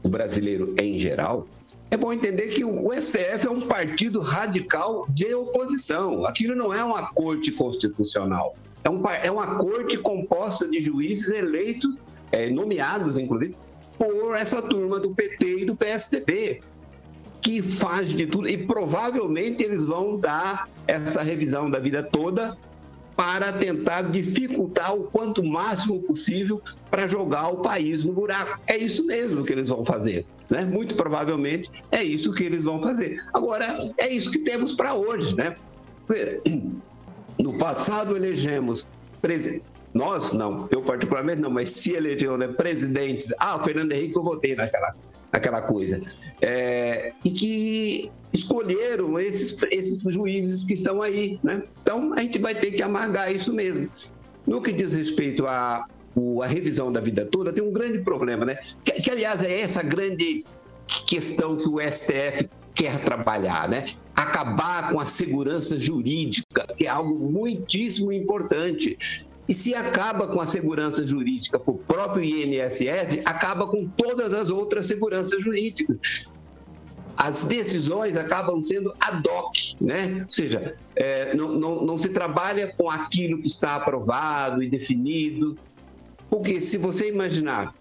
[0.03, 1.47] o brasileiro em geral,
[1.91, 6.27] é bom entender que o STF é um partido radical de oposição.
[6.27, 8.57] Aquilo não é uma corte constitucional.
[8.83, 11.97] É, um, é uma corte composta de juízes eleitos,
[12.33, 13.57] é, nomeados, inclusive,
[13.97, 16.61] por essa turma do PT e do PSDB,
[17.40, 18.49] que faz de tudo.
[18.49, 22.57] E provavelmente eles vão dar essa revisão da vida toda
[23.16, 28.61] para tentar dificultar o quanto máximo possível para jogar o país no buraco.
[28.66, 30.27] É isso mesmo que eles vão fazer.
[30.51, 30.64] Né?
[30.64, 33.25] Muito provavelmente é isso que eles vão fazer.
[33.33, 35.35] Agora, é isso que temos para hoje.
[35.35, 35.57] Né?
[37.38, 38.88] No passado, elegemos
[39.20, 39.62] presidente.
[39.92, 43.33] Nós não, eu particularmente não, mas se elegeu né, presidentes.
[43.38, 44.94] Ah, Fernando Henrique, eu votei naquela,
[45.33, 46.01] naquela coisa.
[46.41, 51.39] É, e que escolheram esses, esses juízes que estão aí.
[51.43, 51.62] Né?
[51.83, 53.89] Então, a gente vai ter que amargar isso mesmo.
[54.47, 55.45] No que diz respeito
[56.15, 58.59] o, a revisão da vida toda, tem um grande problema, né?
[58.85, 60.45] Que, que, aliás, é essa grande
[61.07, 63.87] questão que o STF quer trabalhar, né?
[64.15, 68.97] Acabar com a segurança jurídica, que é algo muitíssimo importante.
[69.49, 74.51] E se acaba com a segurança jurídica para o próprio INSS, acaba com todas as
[74.51, 76.01] outras seguranças jurídicas
[77.17, 80.25] as decisões acabam sendo ad hoc, né?
[80.27, 85.57] Ou seja, é, não, não, não se trabalha com aquilo que está aprovado e definido,
[86.29, 87.75] porque se você imaginar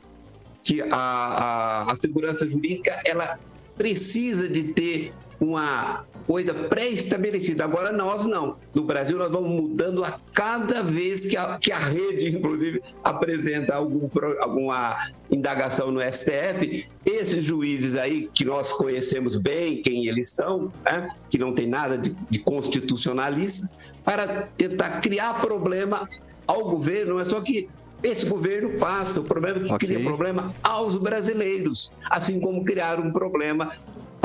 [0.63, 3.37] que a, a, a segurança jurídica ela
[3.75, 7.63] precisa de ter uma coisa pré-estabelecida.
[7.63, 8.57] Agora nós não.
[8.73, 13.75] No Brasil nós vamos mudando a cada vez que a, que a rede, inclusive, apresenta
[13.75, 14.09] algum,
[14.41, 16.87] alguma indagação no STF.
[17.05, 21.09] Esses juízes aí, que nós conhecemos bem quem eles são, né?
[21.29, 26.09] que não tem nada de, de constitucionalistas, para tentar criar problema
[26.47, 27.19] ao governo.
[27.19, 27.69] É só que
[28.03, 29.21] esse governo passa.
[29.21, 29.89] O problema é que okay.
[29.89, 33.71] cria problema aos brasileiros, assim como criaram um problema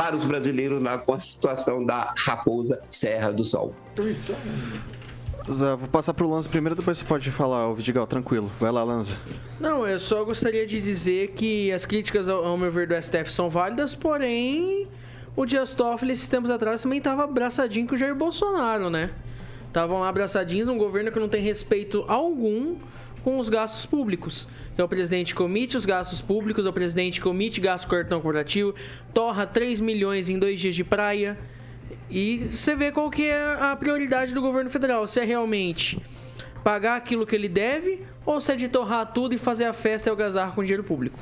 [0.00, 3.74] para os brasileiros lá com a situação da raposa Serra do Sol.
[5.50, 8.50] Zé, vou passar para o Lanza primeiro, depois você pode falar, o Vidigal, tranquilo.
[8.58, 9.14] Vai lá, Lanza.
[9.60, 13.30] Não, eu só gostaria de dizer que as críticas, ao, ao meu ver, do STF
[13.30, 14.88] são válidas, porém,
[15.36, 19.10] o Dias Toffoli, esses tempos atrás, também estava abraçadinho com o Jair Bolsonaro, né?
[19.66, 22.76] Estavam lá abraçadinhos num governo que não tem respeito algum
[23.22, 24.46] com os gastos públicos.
[24.72, 28.74] Então, o presidente comite os gastos públicos, o presidente comite gasto cartão corporativo,
[29.12, 31.38] torra 3 milhões em dois dias de praia.
[32.10, 35.06] E você vê qual que é a prioridade do governo federal.
[35.06, 36.00] Se é realmente
[36.64, 40.08] pagar aquilo que ele deve ou se é de torrar tudo e fazer a festa
[40.08, 41.18] e algazarra com dinheiro público.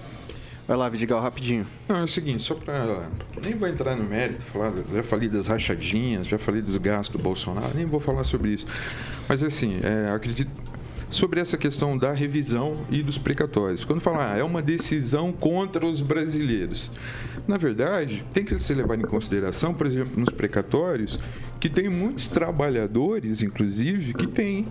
[0.66, 1.66] Vai lá, Vidigal, rapidinho.
[1.88, 3.08] Não, é o seguinte, só para.
[3.42, 7.22] Nem vou entrar no mérito, falar, já falei das rachadinhas, já falei dos gastos do
[7.22, 8.66] Bolsonaro, nem vou falar sobre isso.
[9.26, 10.50] Mas assim, é, acredito
[11.10, 13.84] sobre essa questão da revisão e dos precatórios.
[13.84, 16.90] Quando fala, ah, é uma decisão contra os brasileiros.
[17.46, 21.18] Na verdade, tem que ser levado em consideração, por exemplo, nos precatórios,
[21.58, 24.68] que tem muitos trabalhadores, inclusive, que têm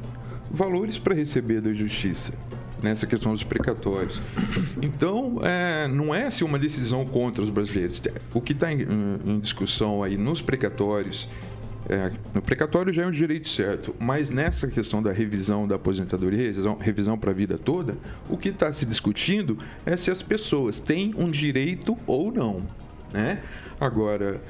[0.52, 2.34] valores para receber da justiça
[2.82, 4.22] nessa questão dos precatórios.
[4.82, 8.02] Então, é, não é assim, uma decisão contra os brasileiros.
[8.34, 8.86] O que está em,
[9.26, 11.28] em, discussão aí nos precatórios,
[11.90, 16.40] é, no precatório já é um direito certo, mas nessa questão da revisão da aposentadoria,
[16.40, 17.96] revisão, revisão para a vida toda,
[18.30, 22.62] o que está se discutindo é se as pessoas têm um direito ou não.
[23.14, 23.40] Né?
[23.80, 24.42] Agora,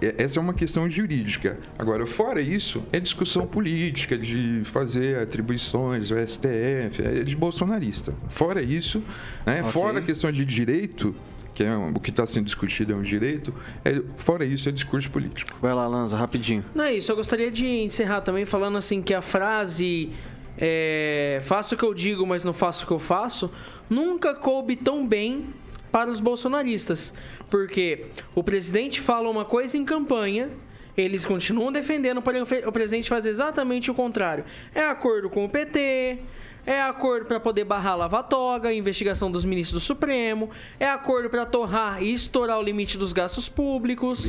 [0.00, 1.58] é, essa é uma questão jurídica.
[1.78, 8.14] Agora, fora isso, é discussão política, de fazer atribuições ao STF, é de bolsonarista.
[8.28, 9.02] Fora isso,
[9.44, 9.72] né, okay.
[9.72, 11.14] fora a questão de direito,
[11.54, 15.10] que é o que está sendo discutido é um direito, é, fora isso é discurso
[15.10, 15.56] político.
[15.60, 16.64] Vai lá, Lanza, rapidinho.
[16.74, 20.10] Não é isso, eu gostaria de encerrar também falando assim que a frase
[20.56, 23.50] é, faço o que eu digo, mas não faço o que eu faço,
[23.88, 25.46] nunca coube tão bem
[25.90, 27.12] para os bolsonaristas.
[27.48, 30.50] Porque o presidente fala uma coisa em campanha,
[30.96, 34.44] eles continuam defendendo para o presidente fazer exatamente o contrário.
[34.74, 36.18] É acordo com o PT,
[36.66, 41.46] é acordo para poder barrar a lava-toga, investigação dos ministros do Supremo, é acordo para
[41.46, 44.26] torrar e estourar o limite dos gastos públicos.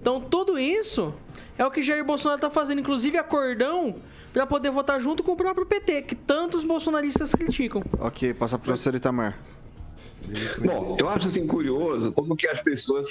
[0.00, 1.14] Então, tudo isso
[1.58, 3.96] é o que Jair Bolsonaro está fazendo, inclusive acordão
[4.32, 7.82] para poder votar junto com o próprio PT, que tantos bolsonaristas criticam.
[7.98, 9.38] Ok, passa para o professor Itamar.
[10.58, 13.08] Bom, eu acho assim curioso como que as pessoas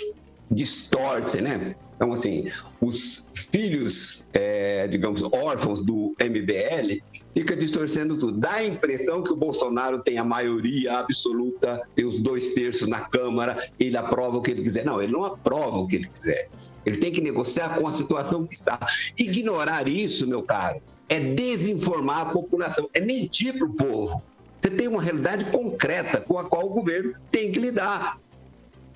[0.51, 1.75] distorcem, né?
[1.95, 2.45] Então, assim,
[2.81, 7.01] os filhos, é, digamos, órfãos do MBL
[7.35, 8.39] fica distorcendo tudo.
[8.39, 13.01] Dá a impressão que o Bolsonaro tem a maioria absoluta, tem os dois terços na
[13.01, 14.85] Câmara, ele aprova o que ele quiser.
[14.85, 16.49] Não, ele não aprova o que ele quiser.
[16.85, 18.79] Ele tem que negociar com a situação que está.
[19.17, 24.23] Ignorar isso, meu caro, é desinformar a população, é mentir para o povo.
[24.61, 28.17] Você tem uma realidade concreta com a qual o governo tem que lidar.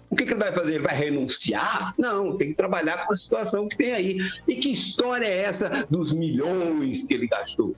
[0.09, 0.75] O que, que ele vai fazer?
[0.75, 1.93] Ele vai renunciar?
[1.97, 4.17] Não, tem que trabalhar com a situação que tem aí.
[4.47, 7.75] E que história é essa dos milhões que ele gastou?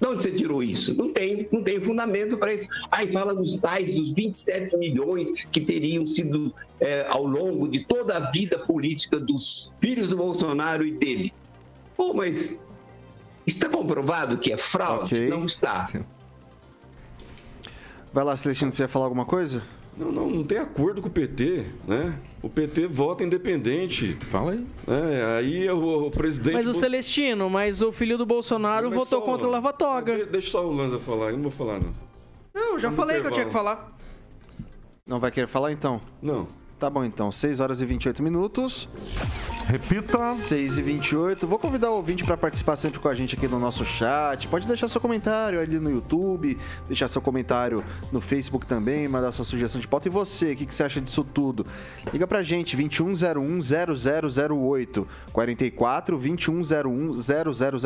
[0.00, 0.94] De onde você tirou isso?
[0.94, 2.68] Não tem, não tem fundamento para isso.
[2.90, 8.16] Aí fala dos tais dos 27 milhões que teriam sido é, ao longo de toda
[8.16, 11.32] a vida política dos filhos do Bolsonaro e dele.
[11.96, 12.64] Pô, mas
[13.44, 15.14] está comprovado que é fraude?
[15.16, 15.28] Okay.
[15.28, 15.90] Não está.
[18.12, 19.62] Vai lá, Celestino, você ia falar alguma coisa?
[19.98, 22.18] Não, não, não tem acordo com o PT, né?
[22.40, 24.16] O PT vota independente.
[24.30, 24.64] Fala aí.
[24.86, 26.54] É, aí o, o presidente...
[26.54, 30.26] Mas o Celestino, mas o filho do Bolsonaro mas votou só, contra a Lava-Toga.
[30.26, 31.92] Deixa só o Lanza falar, eu não vou falar, não.
[32.54, 33.96] Não, já Vamos falei que eu tinha que falar.
[35.04, 36.00] Não vai querer falar, então?
[36.22, 36.46] Não.
[36.78, 37.32] Tá bom, então.
[37.32, 38.88] 6 horas e 28 minutos.
[39.68, 40.32] Repita.
[40.32, 41.46] 6 e 28.
[41.46, 44.48] Vou convidar o ouvinte para participar sempre com a gente aqui no nosso chat.
[44.48, 49.44] Pode deixar seu comentário ali no YouTube, deixar seu comentário no Facebook também, mandar sua
[49.44, 50.08] sugestão de pauta.
[50.08, 51.66] E você, o que, que você acha disso tudo?
[52.10, 53.60] Liga pra gente, 2101
[54.48, 57.12] 0008 44 2101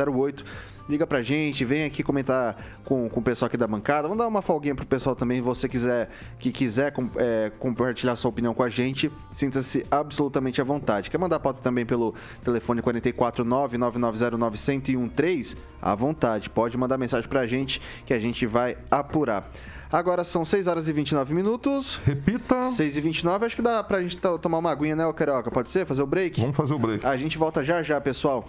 [0.07, 0.45] 0008
[0.89, 4.09] liga pra gente, vem aqui comentar com, com o pessoal aqui da bancada.
[4.09, 8.31] Vamos dar uma folguinha pro pessoal também, se você quiser, que quiser é, compartilhar sua
[8.31, 11.09] opinião com a gente, sinta-se absolutamente à vontade.
[11.11, 15.57] Quer mandar pauta também pelo telefone 449-9909-1013?
[15.81, 19.49] À vontade, pode mandar mensagem pra gente que a gente vai apurar.
[19.93, 22.01] Agora são 6 horas e 29 minutos.
[22.07, 22.71] Repita.
[22.71, 25.51] 6 e 29, acho que dá pra gente tomar uma aguinha, né, Carioca?
[25.51, 25.85] Pode ser?
[25.85, 26.41] Fazer o break?
[26.41, 27.05] Vamos fazer o break.
[27.05, 28.49] A gente volta já já, pessoal.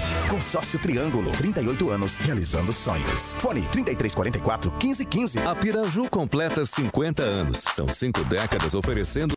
[0.31, 3.35] Consórcio Triângulo, 38 anos, realizando sonhos.
[3.39, 5.39] Fone 3344 1515.
[5.39, 7.57] A Piraju completa 50 anos.
[7.57, 9.33] São cinco décadas oferecendo.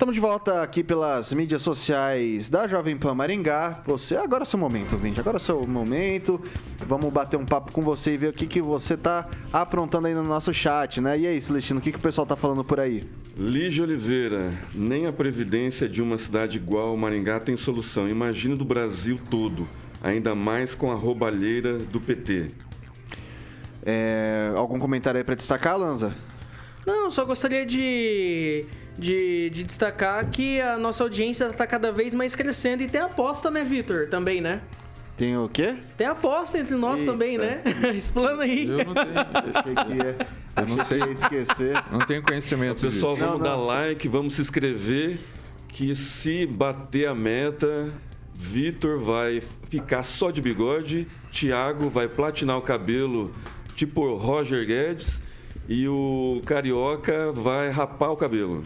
[0.00, 3.82] Estamos de volta aqui pelas mídias sociais da Jovem Pan Maringá.
[3.84, 5.20] Você, agora é o seu momento, vinte.
[5.20, 6.40] Agora é o seu momento.
[6.78, 10.14] Vamos bater um papo com você e ver o que, que você tá aprontando aí
[10.14, 11.18] no nosso chat, né?
[11.18, 13.06] E aí, Celestino, o que, que o pessoal tá falando por aí?
[13.36, 18.08] Lígia Oliveira, nem a previdência de uma cidade igual Maringá tem solução.
[18.08, 19.68] Imagina do Brasil todo
[20.02, 22.52] ainda mais com a roubalheira do PT.
[23.84, 26.16] É, algum comentário aí para destacar, Lanza?
[26.86, 28.64] Não, só gostaria de,
[28.98, 33.50] de, de destacar que a nossa audiência está cada vez mais crescendo e tem aposta,
[33.50, 34.08] né, Vitor?
[34.08, 34.60] Também, né?
[35.16, 35.76] Tem o quê?
[35.98, 37.12] Tem aposta entre nós Eita.
[37.12, 37.60] também, né?
[37.94, 38.66] Explana aí.
[38.66, 39.10] Eu não tenho.
[39.54, 40.26] Achei que ia,
[40.56, 41.00] Eu não sei.
[41.12, 41.84] esquecer.
[41.92, 43.26] Não tenho conhecimento Pessoal, disso.
[43.26, 43.66] vamos Não, dar não.
[43.66, 45.18] like, vamos se inscrever.
[45.68, 47.88] Que se bater a meta,
[48.34, 53.32] Vitor vai ficar só de bigode, Thiago vai platinar o cabelo
[53.76, 55.20] tipo Roger Guedes
[55.68, 58.64] e o Carioca vai rapar o cabelo.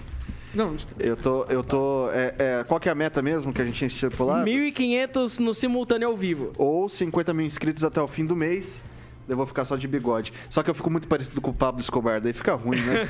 [0.55, 1.45] Não, Eu tô.
[1.45, 2.11] Eu tô.
[2.11, 4.45] É, é, qual que é a meta mesmo que a gente tinha estipulado?
[4.49, 6.53] 1.500 no simultâneo ao vivo.
[6.57, 8.81] Ou 50 mil inscritos até o fim do mês.
[9.29, 10.33] Eu vou ficar só de bigode.
[10.51, 13.07] Só que eu fico muito parecido com o Pablo Escobar, daí fica ruim, né?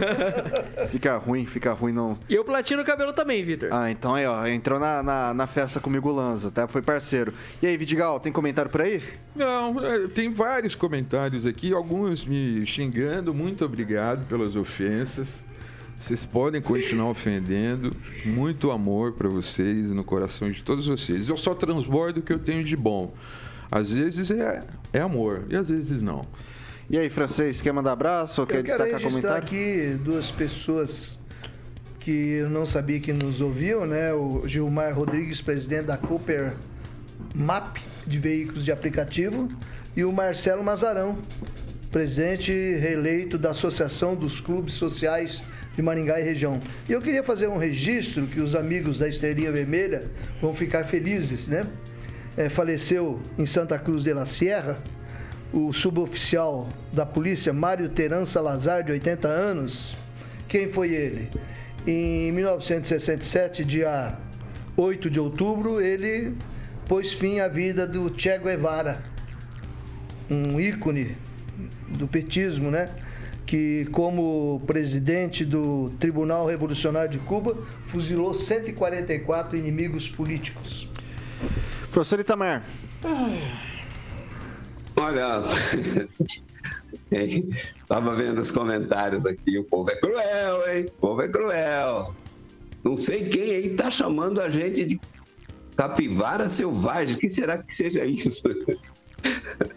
[0.88, 2.16] fica ruim, fica ruim não.
[2.28, 3.70] E eu platino o cabelo também, Vitor.
[3.72, 6.68] Ah, então aí, ó, entrou na, na, na festa comigo o Lanza, tá?
[6.68, 7.34] Foi parceiro.
[7.60, 9.02] E aí, Vidigal, tem comentário por aí?
[9.34, 13.34] Não, é, tem vários comentários aqui, alguns me xingando.
[13.34, 15.44] Muito obrigado pelas ofensas.
[15.96, 17.96] Vocês podem continuar ofendendo.
[18.24, 21.28] Muito amor para vocês, no coração de todos vocês.
[21.28, 23.14] Eu só transbordo o que eu tenho de bom.
[23.70, 26.26] Às vezes é, é amor e às vezes não.
[26.90, 29.44] E aí, francês, quer mandar abraço ou quer Eu quero destacar registrar comentário?
[29.44, 31.18] aqui duas pessoas
[32.00, 34.12] que eu não sabia que nos ouviam, né?
[34.12, 36.52] O Gilmar Rodrigues, presidente da Cooper
[37.34, 39.48] MAP, de veículos de aplicativo,
[39.96, 41.16] e o Marcelo Mazarão,
[41.90, 45.42] presidente reeleito da Associação dos Clubes Sociais
[45.76, 46.60] de Maringá e região.
[46.88, 50.04] E eu queria fazer um registro que os amigos da Estrelinha Vermelha
[50.40, 51.66] vão ficar felizes, né?
[52.36, 54.76] É, faleceu em Santa Cruz de la Sierra
[55.52, 59.94] o suboficial da polícia Mário Teran Salazar, de 80 anos.
[60.48, 61.30] Quem foi ele?
[61.86, 64.18] Em 1967, dia
[64.76, 66.34] 8 de outubro, ele
[66.88, 69.00] pôs fim à vida do Che Guevara,
[70.28, 71.16] um ícone
[71.88, 72.90] do petismo, né?
[73.46, 80.88] Que, como presidente do Tribunal Revolucionário de Cuba, fuzilou 144 inimigos políticos.
[81.90, 82.64] Professor Itamar.
[84.96, 85.42] Olha,
[87.86, 90.86] tava vendo os comentários aqui, o povo é cruel, hein?
[90.86, 92.14] O povo é cruel.
[92.82, 95.00] Não sei quem aí tá chamando a gente de
[95.76, 97.16] capivara selvagem.
[97.16, 98.42] O que será que seja isso?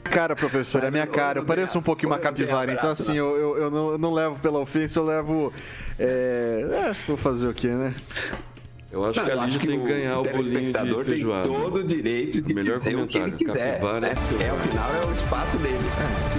[0.04, 1.40] Cara, professor, é a minha cara.
[1.40, 4.40] Eu pareço um pouquinho uma capivara, então assim, eu, eu, eu não, eu não levo
[4.40, 5.54] pela ofensa, eu levo.
[6.00, 7.94] É, é, vou fazer o quê, né?
[8.92, 11.14] Eu acho Não, que a Lígia tem que ganhar o o bolinho de telespectador tem
[11.16, 11.50] feijoada.
[11.50, 13.72] todo o direito de Melhor dizer o que ele quiser.
[13.74, 14.14] capivara Né?
[14.46, 15.78] É, ao final é o espaço dele.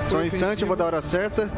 [0.07, 1.51] Só um instante, eu vou dar a hora certa.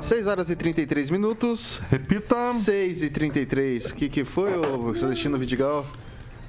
[0.00, 1.80] 6 horas e 33 minutos.
[1.90, 2.52] Repita.
[2.54, 3.92] 6 e 33.
[3.92, 5.86] O que, que foi, ô Celestino Vidigal?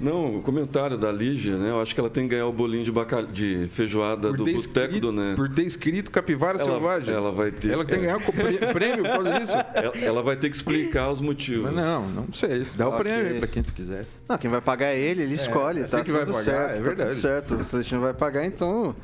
[0.00, 1.70] Não, o comentário da Lígia, né?
[1.70, 3.22] Eu acho que ela tem que ganhar o bolinho de, baca...
[3.22, 5.34] de feijoada do ter Boteco do Né.
[5.34, 7.12] por ter escrito capivara Ela- selvagem.
[7.14, 8.08] ela vai ter- Ela tem que é.
[8.08, 9.52] ganhar o prêmio por causa disso.
[9.74, 11.64] Ela, ela vai ter que explicar os motivos.
[11.64, 12.64] Mas não, não sei.
[12.76, 14.06] Dá o prêmio pra quem tu quiser.
[14.28, 15.80] Não, quem vai pagar é ele, ele escolhe.
[15.80, 17.10] é tá você que vai pagar, certo, é tá verdade.
[17.10, 17.54] tudo certo.
[17.56, 18.94] O Celestino vai pagar, então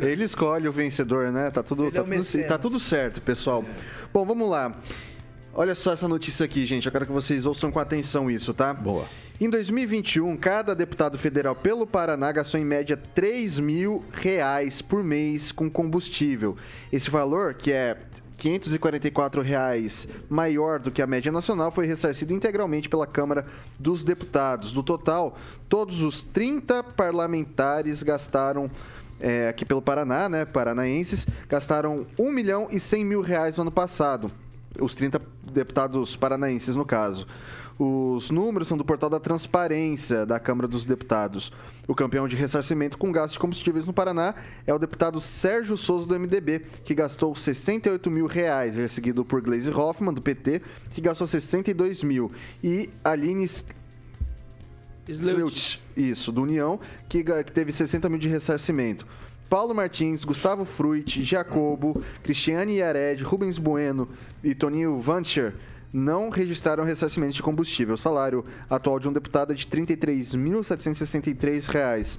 [0.00, 1.50] ele escolhe o vencedor, né?
[1.50, 3.64] Tá tudo, Ele tá, é tudo, tá tudo certo, pessoal.
[4.12, 4.74] Bom, vamos lá.
[5.54, 6.86] Olha só essa notícia aqui, gente.
[6.86, 8.72] Eu quero que vocês ouçam com atenção isso, tá?
[8.72, 9.04] Boa.
[9.42, 15.50] Em 2021, cada deputado federal pelo Paraná gastou em média 3 mil reais por mês
[15.50, 16.56] com combustível.
[16.92, 17.96] Esse valor, que é
[18.38, 23.44] 544 reais maior do que a média nacional, foi ressarcido integralmente pela Câmara
[23.80, 24.72] dos Deputados.
[24.72, 25.36] Do total,
[25.68, 28.70] todos os 30 parlamentares gastaram
[29.18, 33.72] é, aqui pelo Paraná, né, paranaenses, gastaram 1 milhão e 100 mil reais no ano
[33.72, 34.30] passado.
[34.78, 35.20] Os 30
[35.52, 37.26] deputados paranaenses, no caso.
[37.78, 41.52] Os números são do portal da Transparência da Câmara dos Deputados.
[41.88, 44.34] O campeão de ressarcimento com gastos de combustíveis no Paraná
[44.66, 48.76] é o deputado Sérgio Souza do MDB, que gastou 68 mil reais.
[48.76, 52.30] Ele é seguido por Gleisi Hoffmann, do PT, que gastou 62 mil.
[52.62, 53.48] E Aline
[55.08, 59.06] Sleut, isso, do União, que, que teve 60 mil de ressarcimento.
[59.48, 64.08] Paulo Martins, Gustavo Fruit, Jacobo, Cristiane Yared, Rubens Bueno
[64.42, 65.54] e Toninho Vancher
[65.92, 67.94] não registraram ressarcimento de combustível.
[67.94, 72.18] O salário atual de um deputado é de 33.763 reais.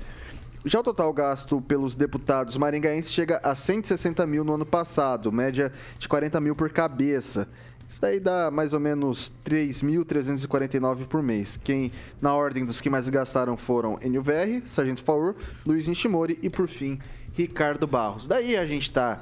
[0.65, 5.73] Já o total gasto pelos deputados maringaenses chega a 160 mil no ano passado, média
[5.99, 7.49] de 40 mil por cabeça.
[7.85, 11.59] Isso daí dá mais ou menos 3.349 por mês.
[11.61, 16.49] Quem, na ordem dos que mais gastaram foram Enio VR, Sargento Faur, Luiz Nishimori e,
[16.49, 16.97] por fim,
[17.33, 18.27] Ricardo Barros.
[18.27, 19.21] Daí a gente tá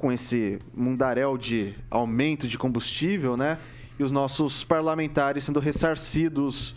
[0.00, 3.58] com esse mundaréu de aumento de combustível, né?
[3.98, 6.74] E os nossos parlamentares sendo ressarcidos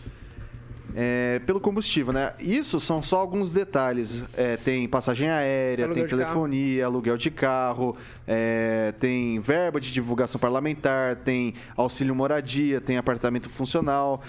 [0.96, 2.32] é, pelo combustível, né?
[2.38, 4.22] Isso são só alguns detalhes.
[4.36, 9.92] É, tem passagem aérea, Aluguel tem de telefonia, aluguel de carro, é, tem verba de
[9.92, 14.22] divulgação parlamentar, tem auxílio moradia, tem apartamento funcional,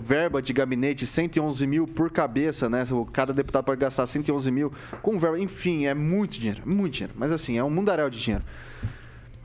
[0.00, 2.84] verba de gabinete 111 mil por cabeça, né?
[3.12, 4.72] Cada deputado pode gastar 111 mil
[5.02, 5.38] com verba.
[5.38, 7.14] Enfim, é muito dinheiro, muito dinheiro.
[7.16, 8.44] Mas assim, é um mundaréu de dinheiro.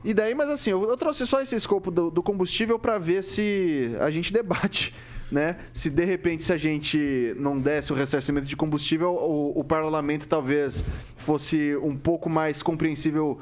[0.04, 3.24] E daí, mas assim, eu, eu trouxe só esse escopo do, do combustível para ver
[3.24, 4.94] se a gente debate,
[5.30, 5.56] né?
[5.72, 10.28] Se de repente, se a gente não desse o ressarcimento de combustível, o, o parlamento
[10.28, 10.84] talvez
[11.16, 13.40] fosse um pouco mais compreensível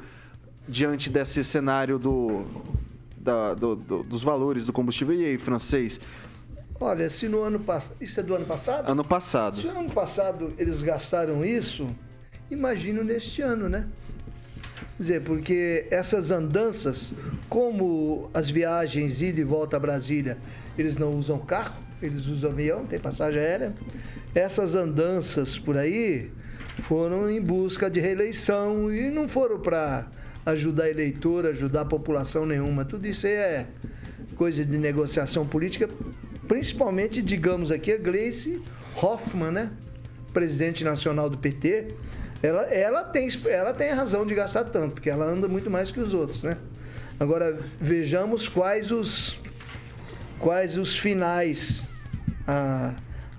[0.67, 2.45] diante desse cenário do,
[3.17, 5.13] da- do- do- dos valores do combustível.
[5.13, 5.99] E aí, francês?
[6.79, 7.95] Olha, se no ano passado.
[8.01, 8.89] Isso é do ano passado?
[8.91, 9.55] Ano passado.
[9.57, 11.87] Se no ano passado eles gastaram isso,
[12.51, 13.87] imagino neste ano, né?
[14.97, 17.13] Quer dizer, porque essas andanças,
[17.49, 20.37] como as viagens ida e volta a Brasília,
[20.77, 23.73] eles não usam carro, eles usam avião, tem passagem aérea.
[24.33, 26.31] Essas andanças por aí
[26.83, 30.07] foram em busca de reeleição e não foram para
[30.45, 32.85] ajudar eleitor, ajudar a população nenhuma.
[32.85, 33.67] Tudo isso aí é
[34.35, 35.89] coisa de negociação política,
[36.47, 38.61] principalmente, digamos aqui, a Gleice
[39.01, 39.71] Hoffmann, né?
[40.33, 41.93] Presidente nacional do PT.
[42.43, 45.99] Ela, ela, tem, ela tem razão de gastar tanto, porque ela anda muito mais que
[45.99, 46.57] os outros, né?
[47.19, 49.39] Agora, vejamos quais os,
[50.45, 51.81] quais os finais,
[52.47, 52.93] ah,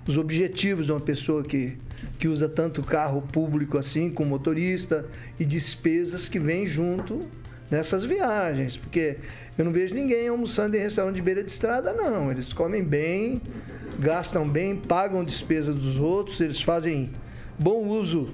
[0.05, 1.77] os objetivos de uma pessoa que,
[2.19, 5.05] que usa tanto carro público assim, com motorista,
[5.39, 7.21] e despesas que vêm junto
[7.71, 8.75] nessas viagens.
[8.75, 9.19] Porque
[9.57, 12.29] eu não vejo ninguém almoçando em restaurante de beira de estrada, não.
[12.29, 13.41] Eles comem bem,
[13.97, 17.13] gastam bem, pagam despesa dos outros, eles fazem
[17.57, 18.27] bom uso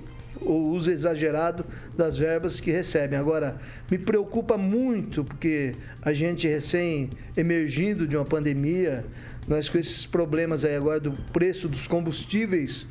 [0.46, 1.66] ou uso exagerado
[1.96, 3.18] das verbas que recebem.
[3.18, 3.58] Agora,
[3.90, 9.06] me preocupa muito porque a gente recém emergindo de uma pandemia,
[9.48, 12.88] nós com esses problemas aí agora do preço dos combustíveis,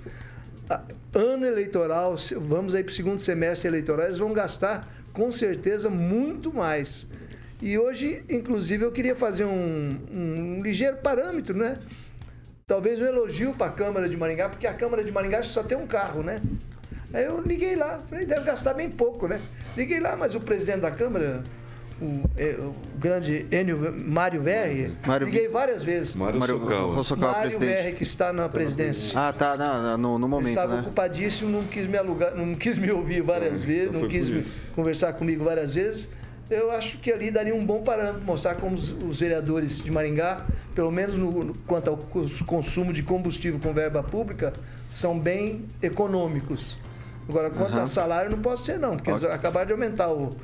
[1.14, 2.16] ano eleitoral,
[2.48, 7.07] vamos aí para o segundo semestre eleitoral, eles vão gastar com certeza muito mais.
[7.61, 11.78] E hoje, inclusive, eu queria fazer um, um ligeiro parâmetro, né?
[12.66, 15.76] Talvez um elogio para a Câmara de Maringá, porque a Câmara de Maringá só tem
[15.76, 16.40] um carro, né?
[17.13, 19.41] Aí eu liguei lá, falei, deve gastar bem pouco, né?
[19.77, 21.43] Liguei lá, mas o presidente da Câmara,
[22.01, 26.15] o, é, o grande Enio Mário Verri, Mário liguei várias vezes.
[26.15, 26.93] Mário Socal.
[27.19, 27.69] Mário presidente.
[27.69, 29.19] Verri, que está na presidência.
[29.19, 30.81] Ah, tá, na- na- no, no Ele momento, estava né?
[30.81, 34.45] ocupadíssimo, não quis me alugar, não quis me ouvir várias vezes, então não quis me-
[34.75, 36.09] conversar comigo várias vezes.
[36.51, 40.45] Eu acho que ali daria um bom parâmetro, mostrar como os, os vereadores de Maringá,
[40.75, 44.53] pelo menos no, no- quanto ao cons- consumo de combustível com verba pública,
[44.89, 46.77] são bem econômicos.
[47.29, 47.83] Agora, quanto Aham.
[47.83, 49.25] a salário, não posso ser não, porque Ok.
[49.27, 50.37] eles acabaram de aumentar o-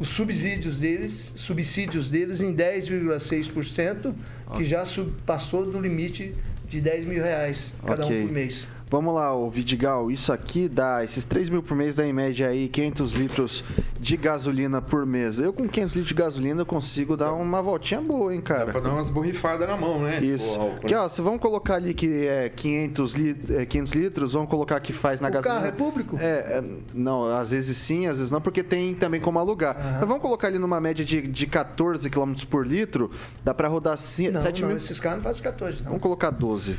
[0.00, 4.14] os subsídios deles, subsídios deles em 10,6%,
[4.56, 6.34] que já sub- passou do limite
[6.68, 8.22] de 10 mil reais cada Ok.
[8.22, 8.66] um por mês.
[8.92, 12.46] Vamos lá, o Vidigal, isso aqui dá, esses 3 mil por mês dá em média
[12.48, 13.64] aí 500 litros
[13.98, 15.40] de gasolina por mês.
[15.40, 18.70] Eu com 500 litros de gasolina eu consigo dar uma voltinha boa, hein, cara?
[18.70, 20.20] Pra dar umas borrifadas na mão, né?
[20.22, 20.50] Isso.
[20.52, 21.00] Tipo, álcool, Aqui, né?
[21.00, 24.92] ó, se vamos colocar ali que é 500, lit é 500 litros, vamos colocar que
[24.92, 25.54] faz na O gasolina.
[25.62, 26.18] carro é público?
[26.20, 29.74] É, é, não, às vezes sim, às vezes não, porque tem também como alugar.
[30.00, 33.10] Mas vamos colocar ali numa média de, de 14 km por litro,
[33.42, 34.76] dá pra rodar ci- Não, 7 não, mil.
[34.76, 35.86] esses carros não fazem 14, não.
[35.92, 36.78] Vamos colocar 12.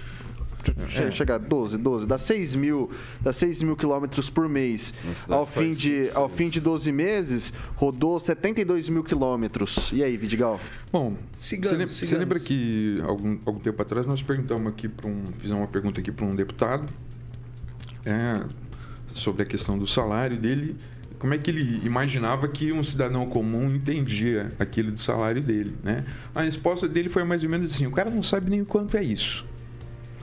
[0.95, 1.11] É.
[1.11, 2.07] Chega a 12, 12.
[2.07, 2.89] Dá 6 mil,
[3.21, 4.93] dá 6 mil quilômetros por mês.
[5.27, 9.91] Ao fim, de, ao fim de 12 meses, rodou 72 mil quilômetros.
[9.91, 10.59] E aí, Vidigal?
[10.91, 15.07] Bom, Sigamos, você, lembra, você lembra que algum, algum tempo atrás nós perguntamos aqui para
[15.07, 15.23] um.
[15.39, 16.85] Fizemos uma pergunta aqui para um deputado
[18.05, 18.41] é,
[19.13, 20.75] sobre a questão do salário dele.
[21.19, 26.03] Como é que ele imaginava que um cidadão comum entendia aquilo do salário dele, né?
[26.35, 28.97] A resposta dele foi mais ou menos assim: o cara não sabe nem o quanto
[28.97, 29.45] é isso.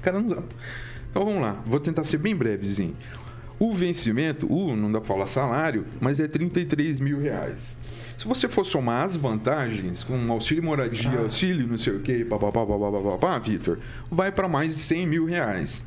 [0.00, 0.46] O cara não sabe.
[1.10, 2.96] Então vamos lá, vou tentar ser bem brevezinho.
[3.58, 7.76] O vencimento, o não dá para falar salário, mas é 33 mil reais.
[8.16, 12.64] Se você for somar as vantagens, com auxílio moradia, auxílio não sei o que, papapá,
[12.64, 13.78] papapá, Vitor,
[14.10, 15.82] vai para mais de 100 mil reais.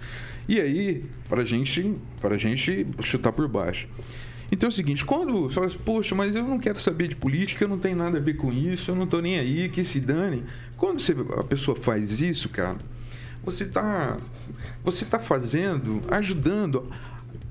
[0.47, 3.87] E aí, para gente, a gente chutar por baixo.
[4.51, 7.15] Então é o seguinte, quando você fala assim, poxa, mas eu não quero saber de
[7.15, 9.83] política, eu não tenho nada a ver com isso, eu não tô nem aí, que
[9.85, 10.43] se dane.
[10.77, 12.77] Quando você- a pessoa faz isso, cara,
[13.43, 14.17] você está
[14.83, 16.91] você tá fazendo, ajudando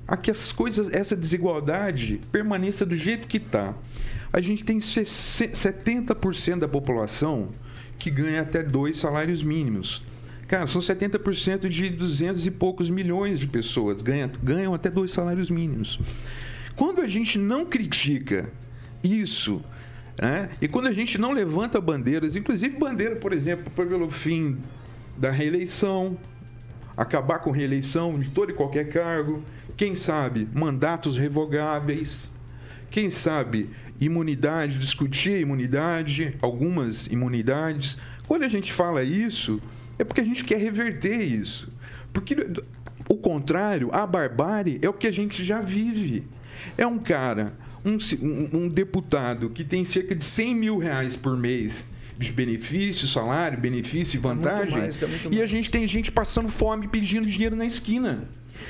[0.07, 3.73] a que as coisas, essa desigualdade permaneça do jeito que está.
[4.31, 7.49] A gente tem 60 70% da população
[7.97, 10.03] que ganha até dois salários mínimos.
[10.47, 15.49] Cara, são 70% de 200 e poucos milhões de pessoas ganham, ganham até dois salários
[15.49, 15.99] mínimos.
[16.75, 18.49] Quando a gente não critica
[19.03, 19.63] isso,
[20.19, 20.49] né?
[20.61, 24.57] e quando a gente não levanta bandeiras, inclusive bandeira, por exemplo, pelo fim
[25.17, 26.17] da reeleição,
[26.95, 29.43] acabar com reeleição de todo e qualquer cargo,
[29.75, 32.31] quem sabe mandatos revogáveis,
[32.89, 37.97] quem sabe imunidade, discutir imunidade, algumas imunidades.
[38.27, 39.59] Quando a gente fala isso,
[39.97, 41.71] é porque a gente quer reverter isso.
[42.11, 42.35] Porque
[43.09, 46.23] o contrário, a barbárie é o que a gente já vive.
[46.77, 47.53] É um cara,
[47.83, 47.97] um,
[48.57, 51.87] um, deputado que tem cerca de 100 mil reais por mês
[52.25, 54.77] de benefício, salário, benefício e vantagem.
[54.77, 54.99] Mais,
[55.31, 58.27] e a gente tem gente passando fome pedindo dinheiro na esquina.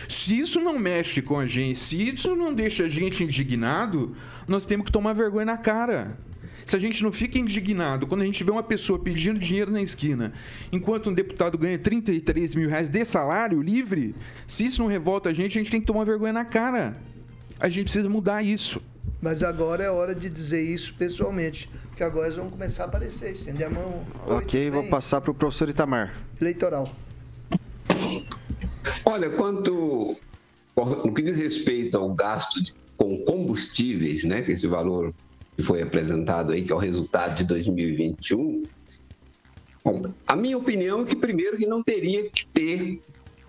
[0.08, 4.16] Se isso não mexe com a gente, se isso não deixa a gente indignado,
[4.48, 6.18] nós temos que tomar vergonha na cara.
[6.66, 9.82] Se a gente não fica indignado quando a gente vê uma pessoa pedindo dinheiro na
[9.82, 10.34] esquina,
[10.72, 14.16] enquanto um deputado ganha 33 mil reais de salário livre,
[14.48, 16.98] se isso não revolta a gente, a gente tem que tomar vergonha na cara.
[17.60, 18.82] A gente precisa mudar isso.
[19.24, 23.32] Mas agora é hora de dizer isso pessoalmente, porque agora eles vão começar a aparecer,
[23.32, 24.04] estender a mão.
[24.28, 26.22] Ok, vou passar para o professor Itamar.
[26.42, 26.94] Eleitoral.
[29.06, 30.18] Olha, quanto
[30.76, 35.14] no que diz respeito ao gasto de, com combustíveis, né, que esse valor
[35.56, 38.64] que foi apresentado aí, que é o resultado de 2021,
[39.86, 43.00] bom, a minha opinião é que primeiro que não teria que ter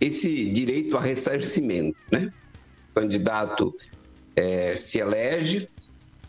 [0.00, 2.32] esse direito a ressarcimento, né?
[2.92, 3.74] O candidato
[4.36, 5.68] é, se elege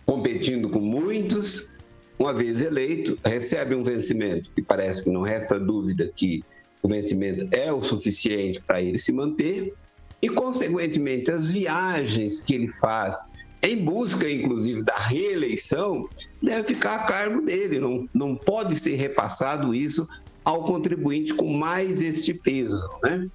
[0.06, 1.70] competindo com muitos,
[2.18, 6.44] uma vez eleito, recebe um vencimento que parece que não resta dúvida que
[6.82, 9.74] o vencimento é o suficiente para ele se manter
[10.22, 13.26] e, consequentemente, as viagens que ele faz
[13.62, 16.08] em busca, inclusive, da reeleição,
[16.42, 17.80] deve ficar a cargo dele.
[17.80, 20.08] Não, não pode ser repassado isso
[20.44, 22.88] ao contribuinte com mais este peso.
[23.04, 23.28] Né?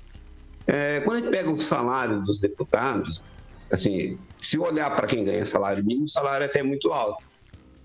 [0.66, 3.20] É, quando a gente pega o salário dos deputados,
[3.70, 7.22] assim, se olhar para quem ganha salário mínimo, o salário é até muito alto.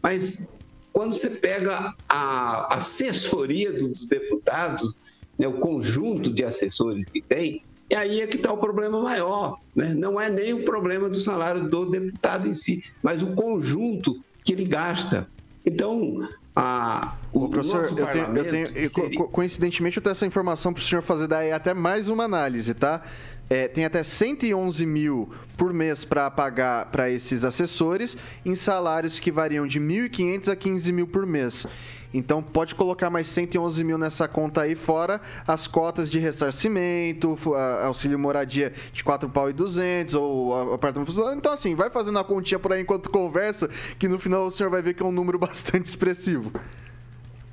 [0.01, 0.49] Mas
[0.91, 4.95] quando você pega a assessoria dos deputados,
[5.37, 9.59] né, o conjunto de assessores que tem, e aí é que está o problema maior.
[9.75, 9.93] Né?
[9.93, 14.53] Não é nem o problema do salário do deputado em si, mas o conjunto que
[14.53, 15.27] ele gasta.
[15.65, 19.23] Então, a, o, professor, eu tenho, eu tenho seria...
[19.25, 23.03] coincidentemente, eu tenho essa informação para o senhor fazer daí até mais uma análise, tá?
[23.49, 29.31] É, tem até 111 mil por mês para pagar para esses assessores, em salários que
[29.31, 31.67] variam de 1.500 a 15 mil por mês.
[32.13, 37.37] Então pode colocar mais 111 mil nessa conta aí, fora as cotas de ressarcimento,
[37.83, 41.11] auxílio moradia de 4 pau e 200, ou apartamento.
[41.35, 43.69] Então assim, vai fazendo a continha por aí enquanto conversa,
[43.99, 46.53] que no final o senhor vai ver que é um número bastante expressivo.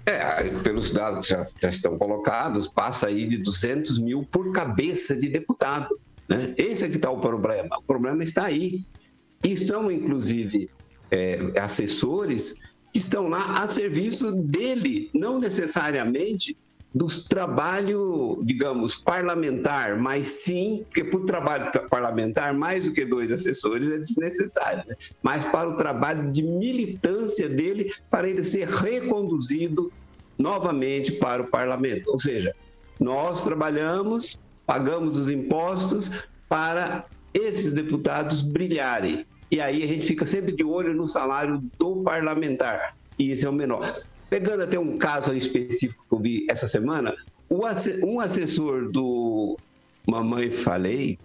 [0.05, 5.17] É, pelos dados que já, já estão colocados, passa aí de 200 mil por cabeça
[5.17, 5.99] de deputado.
[6.29, 6.55] Né?
[6.57, 7.77] Esse é que está o problema.
[7.79, 8.85] O problema está aí.
[9.45, 10.69] E são, inclusive,
[11.11, 12.55] é, assessores
[12.93, 16.57] que estão lá a serviço dele, não necessariamente
[16.95, 23.33] do trabalho, digamos, parlamentar, mas sim, porque para o trabalho parlamentar, mais do que dois
[23.33, 24.95] assessores é desnecessário, né?
[25.23, 29.91] mas para o trabalho de militância dele, para ele ser reconduzido
[30.39, 32.11] novamente para o parlamento.
[32.11, 32.55] Ou seja,
[33.01, 36.11] nós trabalhamos, pagamos os impostos
[36.49, 39.25] para esses deputados brilharem.
[39.51, 42.97] E aí a gente fica sempre de olho no salário do parlamentar.
[43.19, 44.03] E esse é o menor.
[44.33, 47.15] Pegando até um caso específico que eu vi essa semana,
[47.51, 49.59] um assessor do
[50.09, 51.19] Mamãe Falei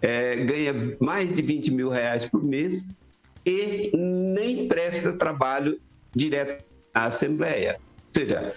[0.00, 2.96] é, ganha mais de 20 mil reais por mês
[3.44, 5.78] e nem presta trabalho
[6.14, 7.78] direto à Assembleia.
[7.78, 8.54] Ou seja,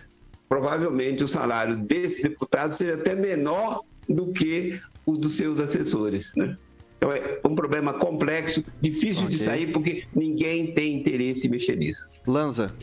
[0.48, 6.36] provavelmente o salário desse deputado seja até menor do que o dos seus assessores.
[6.38, 6.58] Né?
[6.98, 9.36] Então é um problema complexo, difícil okay.
[9.36, 12.08] de sair, porque ninguém tem interesse em mexer nisso.
[12.26, 12.74] Lanza.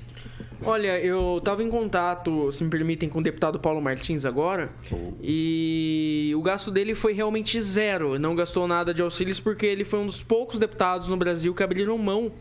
[0.65, 4.71] Olha, eu estava em contato, se me permitem, com o deputado Paulo Martins agora.
[4.91, 5.13] Oh.
[5.23, 8.19] E o gasto dele foi realmente zero.
[8.19, 11.63] Não gastou nada de auxílios porque ele foi um dos poucos deputados no Brasil que
[11.63, 12.33] abriram mão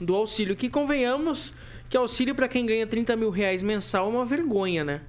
[0.00, 0.56] do auxílio.
[0.56, 1.52] Que convenhamos
[1.88, 5.00] que auxílio para quem ganha 30 mil reais mensal é uma vergonha, né?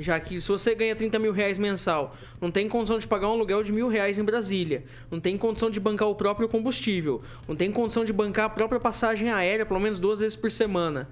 [0.00, 3.32] já que se você ganha 30 mil reais mensal, não tem condição de pagar um
[3.32, 7.54] aluguel de mil reais em Brasília, não tem condição de bancar o próprio combustível, não
[7.54, 11.08] tem condição de bancar a própria passagem aérea pelo menos duas vezes por semana,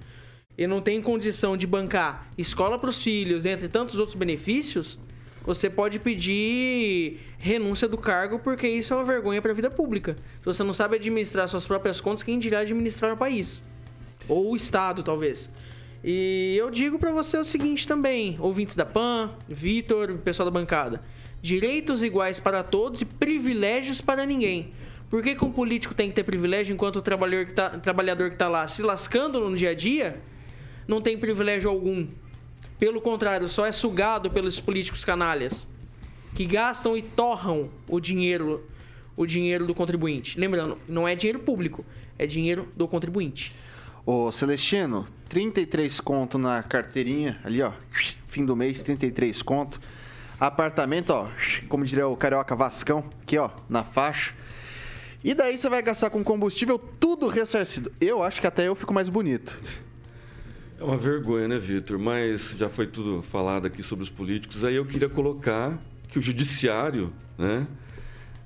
[0.59, 4.99] e não tem condição de bancar escola para os filhos, entre tantos outros benefícios,
[5.45, 10.17] você pode pedir renúncia do cargo porque isso é uma vergonha para a vida pública.
[10.39, 13.63] Se você não sabe administrar suas próprias contas, quem dirá administrar o país?
[14.27, 15.49] Ou o Estado, talvez.
[16.03, 20.99] E eu digo para você o seguinte também, ouvintes da PAN, Vitor, pessoal da bancada.
[21.41, 24.73] Direitos iguais para todos e privilégios para ninguém.
[25.09, 27.79] Por que, que um político tem que ter privilégio enquanto o trabalhador que, tá,
[28.29, 30.21] que tá lá se lascando no dia a dia
[30.89, 32.07] não tem privilégio algum?
[32.79, 35.69] Pelo contrário, só é sugado pelos políticos canalhas.
[36.33, 38.63] que gastam e torram o dinheiro,
[39.15, 40.39] o dinheiro do contribuinte.
[40.39, 41.85] Lembrando, não é dinheiro público,
[42.17, 43.53] é dinheiro do contribuinte.
[44.05, 47.71] Ô Celestino, 33 conto na carteirinha, ali ó,
[48.27, 49.79] fim do mês, 33 conto.
[50.39, 51.27] Apartamento, ó,
[51.67, 54.33] como diria o carioca Vascão, aqui ó, na faixa.
[55.23, 57.91] E daí você vai gastar com combustível tudo ressarcido.
[57.99, 59.59] Eu acho que até eu fico mais bonito.
[60.79, 61.99] É uma vergonha, né, Vitor?
[61.99, 64.63] Mas já foi tudo falado aqui sobre os políticos.
[64.63, 65.77] Aí eu queria colocar
[66.07, 67.67] que o judiciário, né,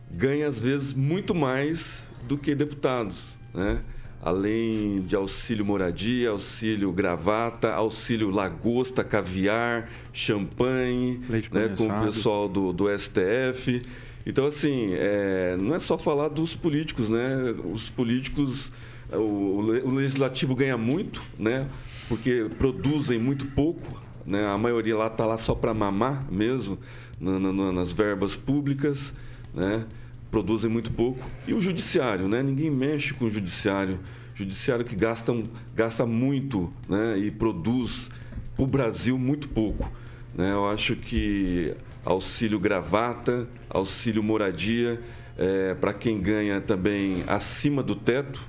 [0.09, 3.23] ganha às vezes muito mais do que deputados,
[3.53, 3.81] né?
[4.19, 11.19] Além de auxílio moradia, auxílio gravata, auxílio lagosta, caviar, champanhe,
[11.51, 13.79] né, com o pessoal do, do STF.
[14.25, 17.53] Então, assim, é, não é só falar dos políticos, né?
[17.71, 18.71] Os políticos,
[19.11, 21.67] o, o legislativo ganha muito, né?
[22.13, 24.45] Porque produzem muito pouco, né?
[24.45, 26.77] A maioria lá está lá só para mamar mesmo,
[27.19, 29.11] na, na, nas verbas públicas,
[29.51, 29.83] né?
[30.29, 31.27] Produzem muito pouco.
[31.47, 32.43] E o judiciário, né?
[32.43, 33.99] Ninguém mexe com o judiciário.
[34.35, 35.33] Judiciário que gasta,
[35.75, 37.17] gasta muito, né?
[37.17, 38.11] E produz
[38.59, 39.91] o Brasil muito pouco.
[40.35, 40.51] Né?
[40.51, 41.73] Eu acho que
[42.05, 45.01] auxílio gravata, auxílio moradia,
[45.35, 48.39] é, para quem ganha também acima do teto,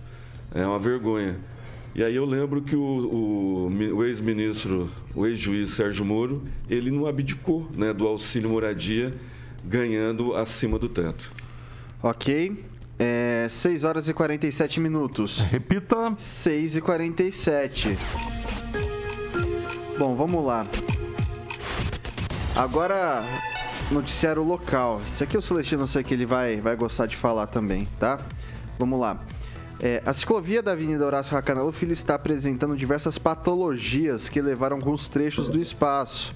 [0.54, 1.38] é uma vergonha.
[1.94, 7.06] E aí eu lembro que o, o, o ex-ministro, o ex-juiz Sérgio Moro, ele não
[7.06, 9.14] abdicou né, do auxílio moradia,
[9.64, 11.32] ganhando acima do teto.
[12.02, 12.64] Ok.
[12.98, 15.38] É, 6 horas e 47 minutos.
[15.38, 16.14] Repita.
[16.18, 17.96] 6 e 47.
[19.96, 20.66] Bom, vamos lá.
[22.56, 23.24] Agora,
[23.92, 25.00] noticiário local.
[25.06, 28.18] Isso aqui o Celestino, não sei que ele vai, vai gostar de falar também, tá?
[28.78, 29.20] Vamos lá.
[29.86, 35.08] É, a ciclovia da Avenida Horácio Racanelo Filho está apresentando diversas patologias que levaram alguns
[35.08, 36.32] trechos do espaço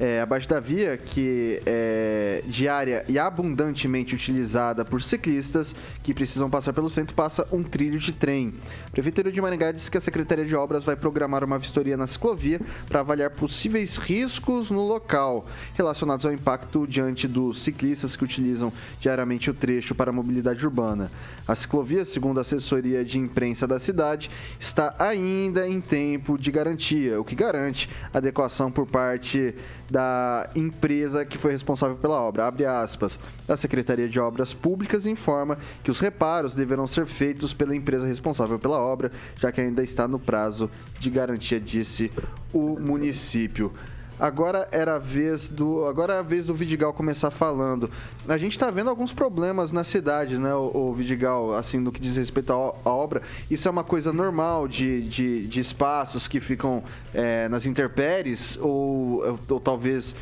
[0.00, 6.72] é, abaixo da via, que é diária e abundantemente utilizada por ciclistas que precisam passar
[6.72, 8.54] pelo centro, passa um trilho de trem.
[8.86, 12.06] A Prefeitura de Maringá diz que a Secretaria de Obras vai programar uma vistoria na
[12.06, 18.72] ciclovia para avaliar possíveis riscos no local relacionados ao impacto diante dos ciclistas que utilizam
[19.00, 21.10] diariamente o trecho para a mobilidade urbana.
[21.46, 27.20] A ciclovia, segundo a assessoria de imprensa da cidade, está ainda em tempo de garantia,
[27.20, 29.54] o que garante adequação por parte
[29.90, 32.46] da empresa que foi responsável pela obra.
[32.46, 33.18] Abre aspas.
[33.48, 38.58] A Secretaria de Obras Públicas informa que os reparos deverão ser feitos pela empresa responsável
[38.58, 39.10] pela obra,
[39.40, 42.10] já que ainda está no prazo de garantia, disse
[42.52, 43.72] o município.
[44.20, 47.90] Agora era a vez do, agora é a vez do Vidigal começar falando.
[48.28, 51.98] A gente está vendo alguns problemas na cidade, né, o, o Vidigal, assim, no que
[51.98, 53.22] diz respeito à, obra.
[53.50, 59.38] Isso é uma coisa normal de, de, de espaços que ficam é, nas intempéries ou,
[59.48, 60.14] ou talvez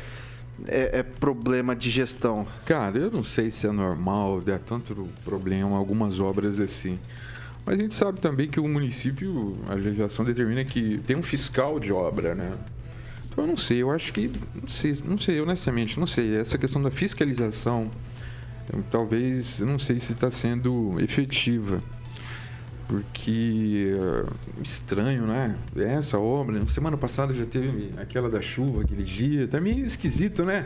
[0.65, 2.47] é, é, problema de gestão?
[2.65, 6.97] Cara, eu não sei se é normal, é tanto problema, algumas obras assim.
[7.65, 11.81] Mas a gente sabe também que o município, a legislação determina que tem um fiscal
[11.81, 12.53] de obra, né?
[13.39, 14.29] Eu não sei, eu acho que.
[14.53, 16.35] Não sei, não sei, honestamente, não sei.
[16.35, 17.89] Essa questão da fiscalização,
[18.71, 21.81] eu, talvez, eu não sei se está sendo efetiva.
[22.87, 23.93] Porque.
[23.93, 25.55] Uh, estranho, né?
[25.75, 30.65] Essa obra, semana passada já teve aquela da chuva, aquele dia, tá meio esquisito, né?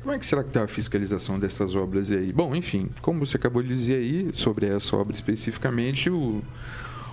[0.00, 2.32] Como é que será que está a fiscalização dessas obras aí?
[2.32, 6.42] Bom, enfim, como você acabou de dizer aí, sobre essa obra especificamente, o,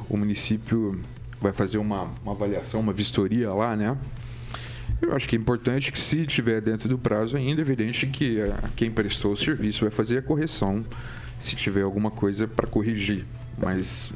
[0.08, 0.98] o município
[1.42, 3.98] vai fazer uma, uma avaliação, uma vistoria lá, né?
[5.02, 8.42] Eu acho que é importante que, se tiver dentro do prazo ainda, é evidente que
[8.42, 10.84] a, eh, quem prestou o serviço vai fazer a correção
[11.40, 13.26] se tiver alguma coisa para corrigir,
[13.58, 14.12] mas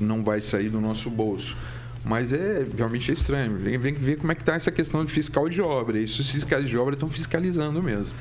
[0.00, 1.56] não vai sair do nosso bolso.
[2.04, 3.56] Mas é realmente é estranho.
[3.56, 5.98] Vem, vem ver como é que está essa questão de fiscal de obra.
[5.98, 8.14] Isso os fiscais de obra estão fiscalizando mesmo.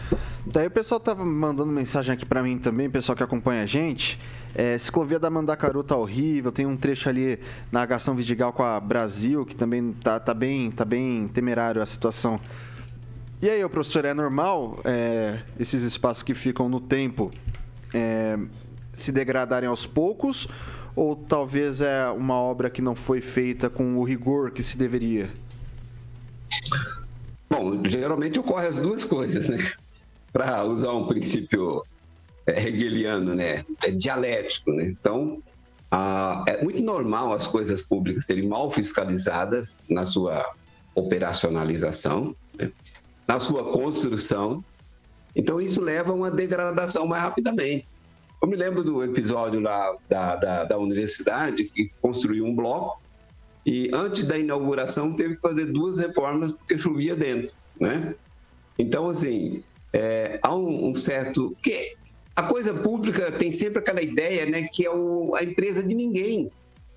[0.45, 4.20] Daí o pessoal tava mandando mensagem aqui para mim também, pessoal que acompanha a gente.
[4.58, 7.38] É, ciclovia da Mandacaru tá horrível, tem um trecho ali
[7.70, 11.86] na Agação Vidigal com a Brasil, que também tá, tá, bem, tá bem temerário a
[11.86, 12.39] situação.
[13.41, 17.32] E aí, professor, é normal é, esses espaços que ficam no tempo
[17.93, 18.39] é,
[18.93, 20.47] se degradarem aos poucos?
[20.95, 25.30] Ou talvez é uma obra que não foi feita com o rigor que se deveria?
[27.49, 29.58] Bom, geralmente ocorre as duas coisas, né?
[30.32, 31.95] Para usar um princípio é,
[32.48, 33.66] hegeliano, né?
[33.84, 34.86] É dialético, né?
[34.86, 35.41] Então,
[36.48, 40.46] é muito normal as coisas públicas serem mal fiscalizadas na sua
[40.93, 42.72] operacionalização, né?
[43.28, 44.64] na sua construção.
[45.36, 47.88] Então, isso leva a uma degradação mais rapidamente.
[48.41, 53.02] Eu me lembro do episódio lá da, da, da universidade que construiu um bloco
[53.66, 58.14] e antes da inauguração teve que fazer duas reformas porque chovia dentro, né?
[58.78, 61.56] Então, assim, é, há um, um certo.
[61.64, 61.96] que
[62.36, 66.51] A coisa pública tem sempre aquela ideia né, que é o, a empresa de ninguém.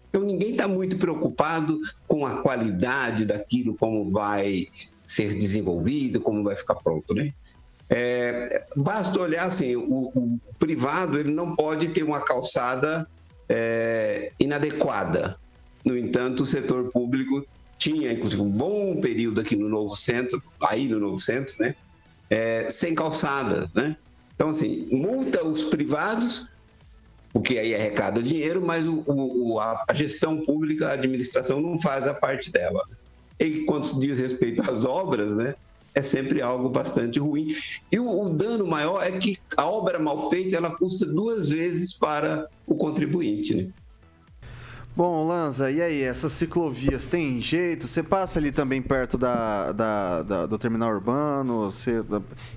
[0.08, 4.66] Então, ninguém está muito preocupado com a qualidade daquilo, como vai
[5.06, 7.32] ser desenvolvido, como vai ficar pronto, né?
[7.90, 13.08] É, basta olhar assim, o, o, privado ele não pode ter uma calçada
[13.48, 15.38] é, inadequada.
[15.84, 17.46] No entanto, o setor público
[17.78, 21.74] tinha, inclusive, um bom período aqui no Novo Centro, aí no Novo Centro, né?
[22.28, 23.96] É, sem calçadas, né?
[24.38, 26.48] Então, assim, multa os privados,
[27.32, 32.14] porque aí arrecada dinheiro, mas o, o, a gestão pública, a administração não faz a
[32.14, 32.84] parte dela.
[33.40, 35.56] E quando se diz respeito às obras, né?
[35.92, 37.48] É sempre algo bastante ruim.
[37.90, 41.92] E o, o dano maior é que a obra mal feita, ela custa duas vezes
[41.92, 43.68] para o contribuinte, né?
[44.94, 47.88] Bom, Lanza, e aí, essas ciclovias tem jeito?
[47.88, 52.04] Você passa ali também perto da, da, da do terminal urbano, você,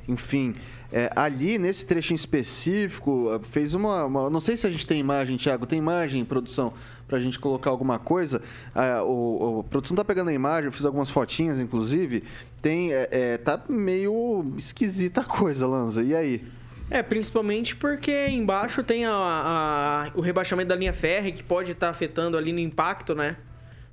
[0.07, 0.55] enfim,
[0.91, 4.99] é, ali nesse trecho em específico, fez uma, uma, Não sei se a gente tem
[4.99, 6.73] imagem, Thiago, tem imagem, produção,
[7.07, 8.41] pra gente colocar alguma coisa.
[8.75, 12.23] Ah, o, a produção tá pegando a imagem, eu fiz algumas fotinhas, inclusive.
[12.61, 12.93] Tem.
[12.93, 16.03] É, é, tá meio esquisita a coisa, Lanza.
[16.03, 16.43] E aí?
[16.89, 21.87] É, principalmente porque embaixo tem a, a, o rebaixamento da linha férrea que pode estar
[21.87, 23.37] tá afetando ali no impacto, né?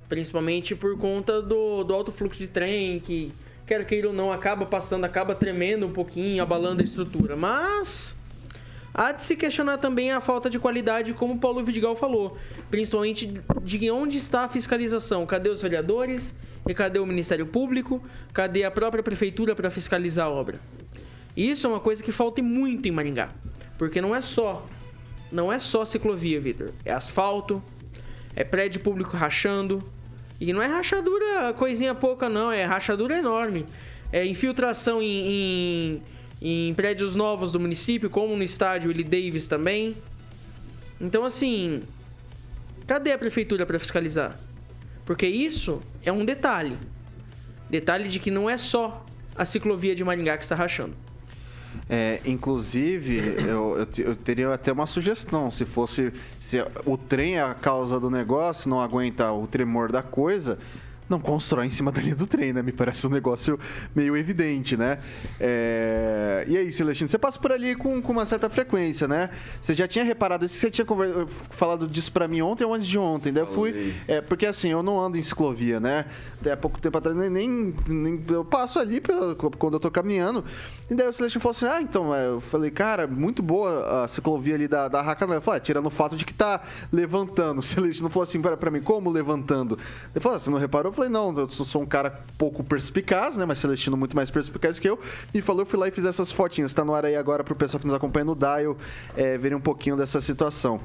[0.09, 3.31] Principalmente por conta do, do alto fluxo de trem, que
[3.69, 7.35] quer queira ou não, acaba passando, acaba tremendo um pouquinho, abalando a estrutura.
[7.35, 8.17] Mas
[8.91, 12.35] há de se questionar também a falta de qualidade, como o Paulo Vidigal falou.
[12.71, 15.23] Principalmente de onde está a fiscalização.
[15.27, 16.35] Cadê os vereadores?
[16.67, 18.01] E cadê o Ministério Público?
[18.33, 20.59] Cadê a própria prefeitura para fiscalizar a obra?
[21.37, 23.29] Isso é uma coisa que falta muito em Maringá.
[23.77, 24.65] Porque não é só.
[25.31, 26.71] Não é só ciclovia, Vitor.
[26.83, 27.61] É asfalto,
[28.35, 29.79] é prédio público rachando.
[30.39, 32.51] E não é rachadura coisinha pouca, não.
[32.51, 33.65] É rachadura enorme.
[34.11, 36.01] É infiltração em,
[36.41, 39.95] em, em prédios novos do município, como no estádio Willie Davis também.
[40.99, 41.81] Então, assim.
[42.87, 44.39] Cadê a prefeitura para fiscalizar?
[45.05, 46.75] Porque isso é um detalhe.
[47.69, 50.95] Detalhe de que não é só a ciclovia de Maringá que está rachando.
[51.87, 55.51] É, inclusive, eu, eu, eu, teria até uma sugestão.
[55.51, 56.11] Se fosse.
[56.39, 60.57] Se o trem é a causa do negócio, não aguenta o tremor da coisa,
[61.09, 62.61] não constrói em cima da linha do trem, né?
[62.61, 63.59] Me parece um negócio
[63.95, 64.99] meio evidente, né?
[65.39, 66.45] É...
[66.47, 69.29] E aí, Celestino, você passa por ali com, com uma certa frequência, né?
[69.61, 71.25] Você já tinha reparado isso, você tinha conver...
[71.49, 73.33] falado disso para mim ontem ou antes de ontem.
[73.33, 73.93] Daí eu fui.
[74.07, 76.05] É, porque assim, eu não ando em ciclovia, né?
[76.39, 79.91] Até há pouco tempo atrás, nem, nem, nem eu passo ali pela, quando eu tô
[79.91, 80.43] caminhando.
[80.89, 84.07] E daí o Celestino falou assim: ah, então, é, eu falei, cara, muito boa a
[84.07, 85.35] ciclovia ali da, da Racanã.
[85.35, 87.59] Eu falei, ah, tirando o fato de que tá levantando.
[87.69, 89.77] O Celestino falou assim para mim, como levantando?
[90.13, 90.91] Ele falou, ah, você não reparou?
[90.99, 93.45] Falei, não, eu sou um cara pouco perspicaz, né?
[93.45, 94.99] Mas Celestino muito mais perspicaz que eu.
[95.33, 96.73] E falou, eu fui lá e fiz essas fotinhas.
[96.73, 98.77] Tá no ar aí agora pro pessoal que nos acompanha no Dial
[99.15, 100.81] é, verem um pouquinho dessa situação.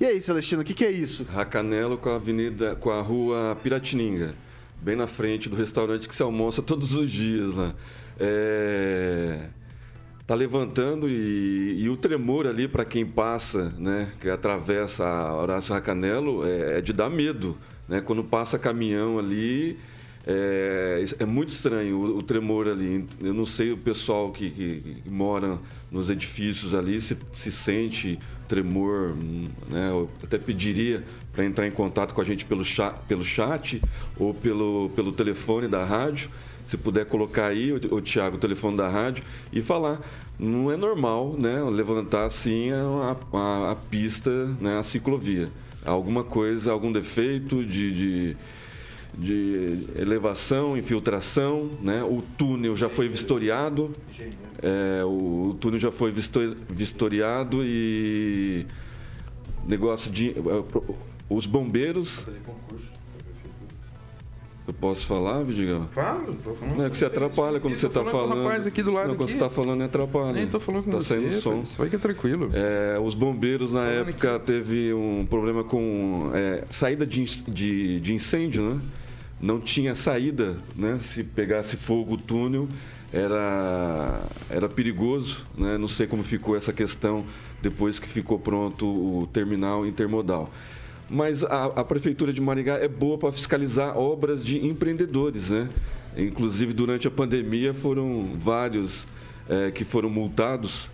[0.00, 1.24] E aí, Celestino, o que, que é isso?
[1.24, 4.34] Racanelo com a avenida, com a rua Piratininga,
[4.80, 7.74] bem na frente do restaurante que se almoça todos os dias lá.
[8.18, 9.48] É
[10.24, 15.74] tá levantando e, e, o tremor ali para quem passa, né, que atravessa a Horácio
[15.74, 17.58] Racanelo, é, é de dar medo.
[17.88, 18.00] Né?
[18.00, 19.78] Quando passa caminhão ali,
[20.26, 23.06] é, é muito estranho o, o, tremor ali.
[23.20, 25.58] Eu não sei o pessoal que, que, que mora
[25.90, 29.16] nos edifícios ali se, se sente tremor.
[29.68, 29.88] Né?
[29.90, 33.82] Eu até pediria para entrar em contato com a gente pelo chat, pelo chat
[34.16, 36.30] ou pelo, pelo telefone da rádio.
[36.66, 40.00] Se puder colocar aí, o, Tiago, o telefone da rádio, e falar.
[40.38, 45.50] Não é normal né, levantar assim a, a, a pista, né, a ciclovia
[45.84, 48.36] alguma coisa, algum defeito de, de,
[49.18, 52.02] de elevação, infiltração, né?
[52.02, 53.90] O túnel já foi vistoriado,
[54.62, 56.12] é, o, o, túnel já foi
[56.70, 58.66] vistoriado e
[59.66, 60.34] negócio de é,
[61.28, 62.26] os bombeiros
[64.66, 65.88] eu posso falar, Vidigão?
[65.92, 66.76] Fala, tô falando.
[66.76, 68.44] Não é que você atrapalha quando você está falando.
[68.44, 69.32] rapaz aqui do lado não, quando aqui.
[69.32, 70.32] você está falando, atrapalha.
[70.34, 71.14] Nem tô falando com tá você.
[71.14, 71.64] saindo som.
[71.64, 72.48] Fica tranquilo.
[72.52, 74.46] É, os bombeiros, na época, aqui.
[74.46, 78.80] teve um problema com é, saída de, de, de, incêndio, né?
[79.40, 80.98] Não tinha saída, né?
[81.00, 82.68] Se pegasse fogo o túnel,
[83.12, 85.76] era, era perigoso, né?
[85.76, 87.24] Não sei como ficou essa questão
[87.60, 90.48] depois que ficou pronto o terminal intermodal
[91.08, 95.68] mas a, a Prefeitura de Maringá é boa para fiscalizar obras de empreendedores, né?
[96.16, 99.06] Inclusive, durante a pandemia, foram vários
[99.48, 100.88] é, que foram multados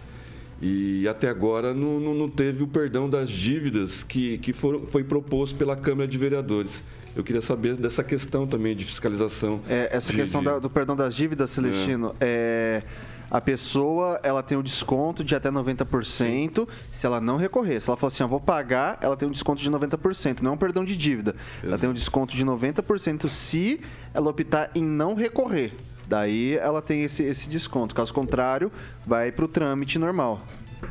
[0.61, 5.05] e até agora não, não, não, teve o perdão das dívidas que, que foram, foi
[5.05, 6.83] proposto pela Câmara de Vereadores.
[7.15, 9.61] Eu queria saber dessa questão também de fiscalização.
[9.69, 10.47] É, essa de, questão de...
[10.47, 12.83] Da, do perdão das dívidas, Celestino, é.
[12.85, 17.81] é a pessoa ela tem um desconto de até 90% se ela não recorrer.
[17.81, 20.55] Se ela falar assim, eu vou pagar, ela tem um desconto de 90%, não é
[20.55, 21.35] um perdão de dívida.
[21.63, 23.81] Ela tem um desconto de 90% se
[24.15, 25.75] ela optar em não recorrer.
[26.07, 27.95] Daí ela tem esse, esse desconto.
[27.95, 28.73] Caso contrário,
[29.07, 30.41] vai pro trâmite normal.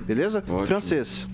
[0.02, 0.44] Beleza?
[0.68, 1.26] Francês.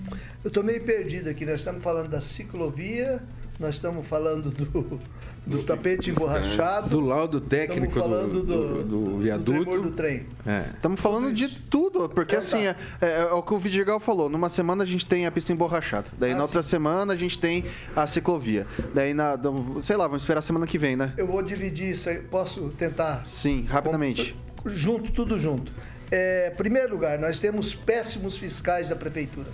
[0.42, 1.44] Eu tô meio perdido aqui.
[1.44, 3.22] Nós estamos falando da ciclovia,
[3.58, 5.00] nós estamos falando do,
[5.46, 6.88] do tapete emborrachado.
[6.88, 9.80] Do laudo técnico Estamos falando do, do, do do viaduto.
[9.82, 10.26] do trem.
[10.46, 10.64] É.
[10.74, 14.28] Estamos falando de tudo, porque assim, é, é- é o que o Vidigal falou.
[14.28, 16.06] Numa semana a gente tem a pista emborrachada.
[16.18, 18.66] Daí na outra semana a gente tem a ciclovia.
[18.94, 19.38] Daí na.
[19.80, 21.12] Sei lá, vamos esperar a semana que vem, né?
[21.16, 22.18] Eu vou dividir isso aí.
[22.18, 23.22] Posso tentar?
[23.24, 24.34] Sim, rapidamente.
[24.66, 25.70] Junto, tudo junto.
[26.10, 29.48] É, primeiro lugar, nós temos péssimos fiscais da prefeitura.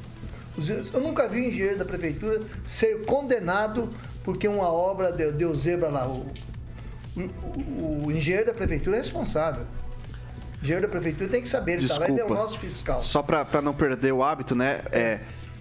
[0.92, 3.88] Eu nunca vi um engenheiro da prefeitura ser condenado
[4.24, 6.06] porque uma obra deu, deu zebra lá.
[6.06, 6.26] O,
[7.16, 9.64] o- o engenheiro da prefeitura é responsável.
[10.60, 13.00] O engenheiro da prefeitura tem que saber, ele está lá, ele é o nosso fiscal.
[13.00, 14.82] Só pra não perder o hábito, né?
[14.92, 15.20] É.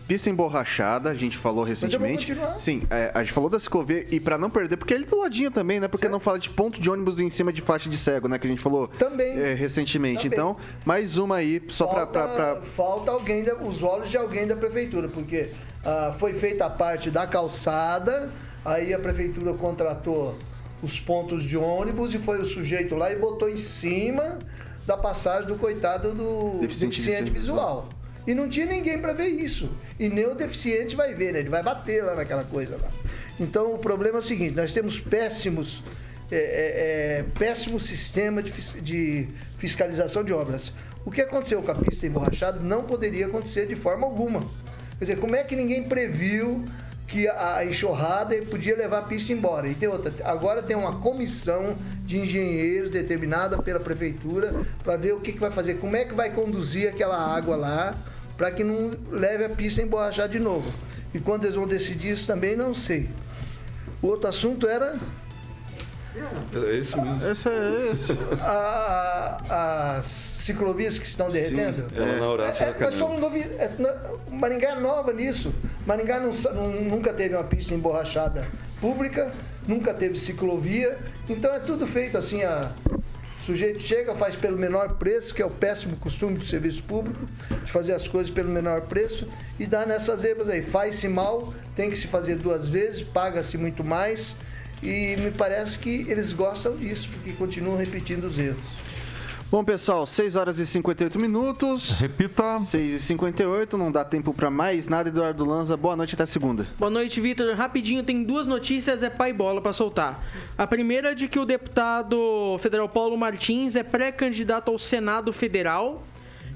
[0.10, 2.36] Pista emborrachada, a gente falou recentemente.
[2.58, 5.52] Sim, é, a gente falou da ciclovia e pra não perder, porque ele do ladinho
[5.52, 5.88] também, né?
[5.88, 8.40] Porque não fala de ponto de ônibus em cima de faixa de cego, né?
[8.40, 9.40] Que a gente falou Também.
[9.40, 10.24] é, recentemente.
[10.24, 10.32] Também.
[10.40, 14.18] Então, mais uma aí, só pra, falta, pra, pra- falta alguém, da- os olhos de
[14.18, 15.52] alguém da prefeitura, porque
[15.86, 18.32] ah, foi feita a parte da calçada,
[18.66, 20.36] aí a prefeitura contratou
[20.82, 24.40] os pontos de ônibus e foi o sujeito lá e botou em cima
[24.88, 27.88] da passagem do coitado do Deficiente deficiente, visual.
[28.30, 29.72] E não tinha ninguém para ver isso.
[30.00, 31.40] E nem o deficiente vai ver, né?
[31.40, 32.88] Ele vai bater lá naquela coisa lá.
[33.40, 35.84] Então o problema é o seguinte: nós temos péssimos,
[36.30, 36.40] é, é,
[37.22, 38.52] é, péssimo sistema de,
[38.82, 39.28] de
[39.58, 40.72] fiscalização de obras.
[41.04, 44.42] O que aconteceu com a pista emborrachada não poderia acontecer de forma alguma.
[45.00, 46.66] Quer dizer, como é que ninguém previu
[47.08, 49.68] que a a enxurrada podia levar a pista embora?
[49.68, 51.76] E tem outra, agora tem uma comissão
[52.06, 54.54] de engenheiros determinada pela prefeitura
[54.84, 57.98] para ver o que, que vai fazer, como é que vai conduzir aquela água lá
[58.40, 60.72] para que não leve a pista a emborrachar de novo.
[61.14, 63.10] E quando eles vão decidir isso também não sei.
[64.02, 64.96] O outro assunto era
[66.54, 67.26] É esse mesmo.
[67.30, 68.12] Esse é esse.
[68.42, 71.86] a- a- as ciclovias que estão derretendo.
[71.94, 72.98] é lá na Horácio É, da nós Canela.
[72.98, 73.42] somos novi...
[73.42, 73.70] é,
[74.32, 75.54] Maringá é nova nisso.
[75.86, 78.48] Maringá não não- nunca teve uma pista emborrachada
[78.80, 79.34] pública,
[79.68, 80.98] nunca teve ciclovia.
[81.28, 82.72] Então é tudo feito assim, a...
[83.50, 87.28] o sujeito chega, faz pelo menor preço, que é o péssimo costume do serviço público,
[87.66, 89.28] de fazer as coisas pelo menor preço,
[89.60, 90.62] e dá nessas zebras aí.
[90.62, 94.38] Faz-se mal, tem que se fazer duas vezes, paga-se muito mais.
[94.84, 98.62] E me parece que eles gostam disso, porque continuam repetindo os erros.
[99.52, 102.00] Bom, pessoal, 6 horas e 58 minutos.
[102.00, 102.60] Repita.
[102.60, 105.10] 6 e 58, não dá tempo pra mais nada.
[105.10, 106.68] Eduardo Lanza, boa noite até segunda.
[106.78, 107.56] Boa noite, Vitor.
[107.56, 110.24] Rapidinho, tem duas notícias, é pai bola pra soltar.
[110.56, 116.04] A primeira é de que o deputado federal Paulo Martins é pré-candidato ao Senado Federal.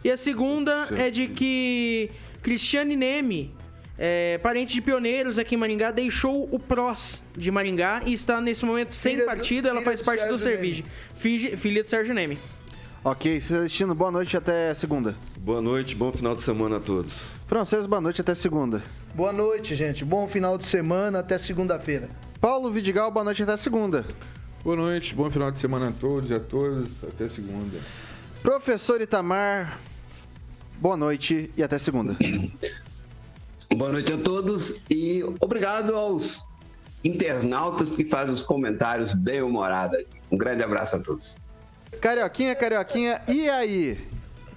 [0.04, 2.12] E a segunda é de que
[2.44, 3.56] Cristiane Neme,
[3.98, 8.64] é, parente de pioneiros aqui em Maringá, deixou o PROS de Maringá e está nesse
[8.66, 9.68] momento sem Filha do- partido.
[9.68, 10.86] Ela filha faz do parte do Sérgio Servige.
[11.18, 12.38] Filha, filha do Sérgio Neme.
[13.06, 15.14] Ok, Celestino, boa noite até segunda.
[15.40, 17.12] Boa noite, bom final de semana a todos.
[17.48, 18.82] Francês, boa noite até segunda.
[19.14, 20.06] Boa noite, gente.
[20.06, 22.08] Bom final de semana, até segunda-feira.
[22.40, 24.06] Paulo Vidigal, boa noite até segunda.
[24.64, 27.04] Boa noite, bom final de semana a todos e a todas.
[27.04, 27.78] Até segunda.
[28.42, 29.78] Professor Itamar,
[30.78, 32.16] boa noite e até segunda.
[33.76, 36.48] Boa noite a todos e obrigado aos
[37.04, 40.06] internautas que fazem os comentários bem humorados.
[40.32, 41.38] Um grande abraço a todos.
[42.04, 43.98] Carioquinha, Carioquinha, e aí?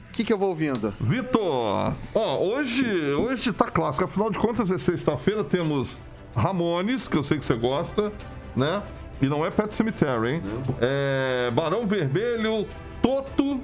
[0.08, 0.92] O que, que eu vou ouvindo?
[1.00, 4.04] Vitor, ó, hoje, hoje tá clássico.
[4.04, 5.96] Afinal de contas, é sexta-feira, temos
[6.34, 8.12] Ramones, que eu sei que você gosta,
[8.56, 8.82] né?
[9.22, 10.42] E não é Pet Cemetery, hein?
[10.80, 12.66] É Barão Vermelho,
[13.00, 13.60] Toto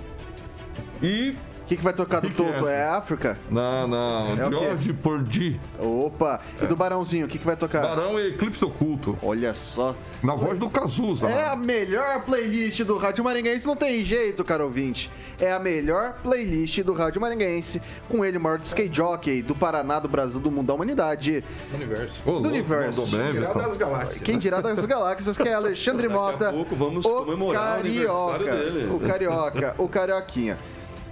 [1.03, 1.35] e.
[1.73, 2.59] O que, que vai tocar do Que que é Toto?
[2.59, 2.71] essa?
[2.71, 3.39] É África?
[3.51, 4.33] Não, não.
[4.33, 4.51] É?
[4.51, 5.61] George Porgy.
[5.79, 6.39] Opa!
[6.61, 7.81] E do Barãozinho, o que, que vai tocar?
[7.81, 9.17] Barão e Eclipse Oculto.
[9.23, 9.97] Olha só.
[10.23, 11.27] Na voz do Cazuza.
[11.27, 11.45] É né?
[11.49, 15.11] a melhor playlist do Rádio Maringaense, não tem jeito, caro ouvinte.
[15.41, 19.99] É a melhor playlist do Rádio Maringaense, com ele, o maior skate jockey do Paraná,
[19.99, 21.43] do Brasil, do mundo da humanidade.
[21.73, 22.21] Universo.
[22.27, 23.01] Ô, Do universo.
[23.01, 23.69] mandou bem, Geral Vitor.
[23.69, 24.23] das galáxias.
[24.23, 26.53] Quem dirá das galáxias, que é Alexandre Daqui a Mota.
[26.53, 28.89] pouco vamos o comemorar o aniversário carioca, dele.
[28.93, 30.59] O carioca, o carioquinha.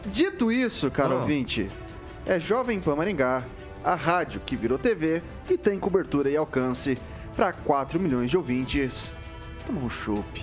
[0.07, 1.20] Dito isso, caro Ah.
[1.20, 1.68] ouvinte,
[2.26, 3.44] é Jovem Pan Maringá,
[3.84, 6.98] a rádio que virou TV e tem cobertura e alcance
[7.36, 9.12] para 4 milhões de ouvintes.
[9.66, 10.42] Toma um chopp.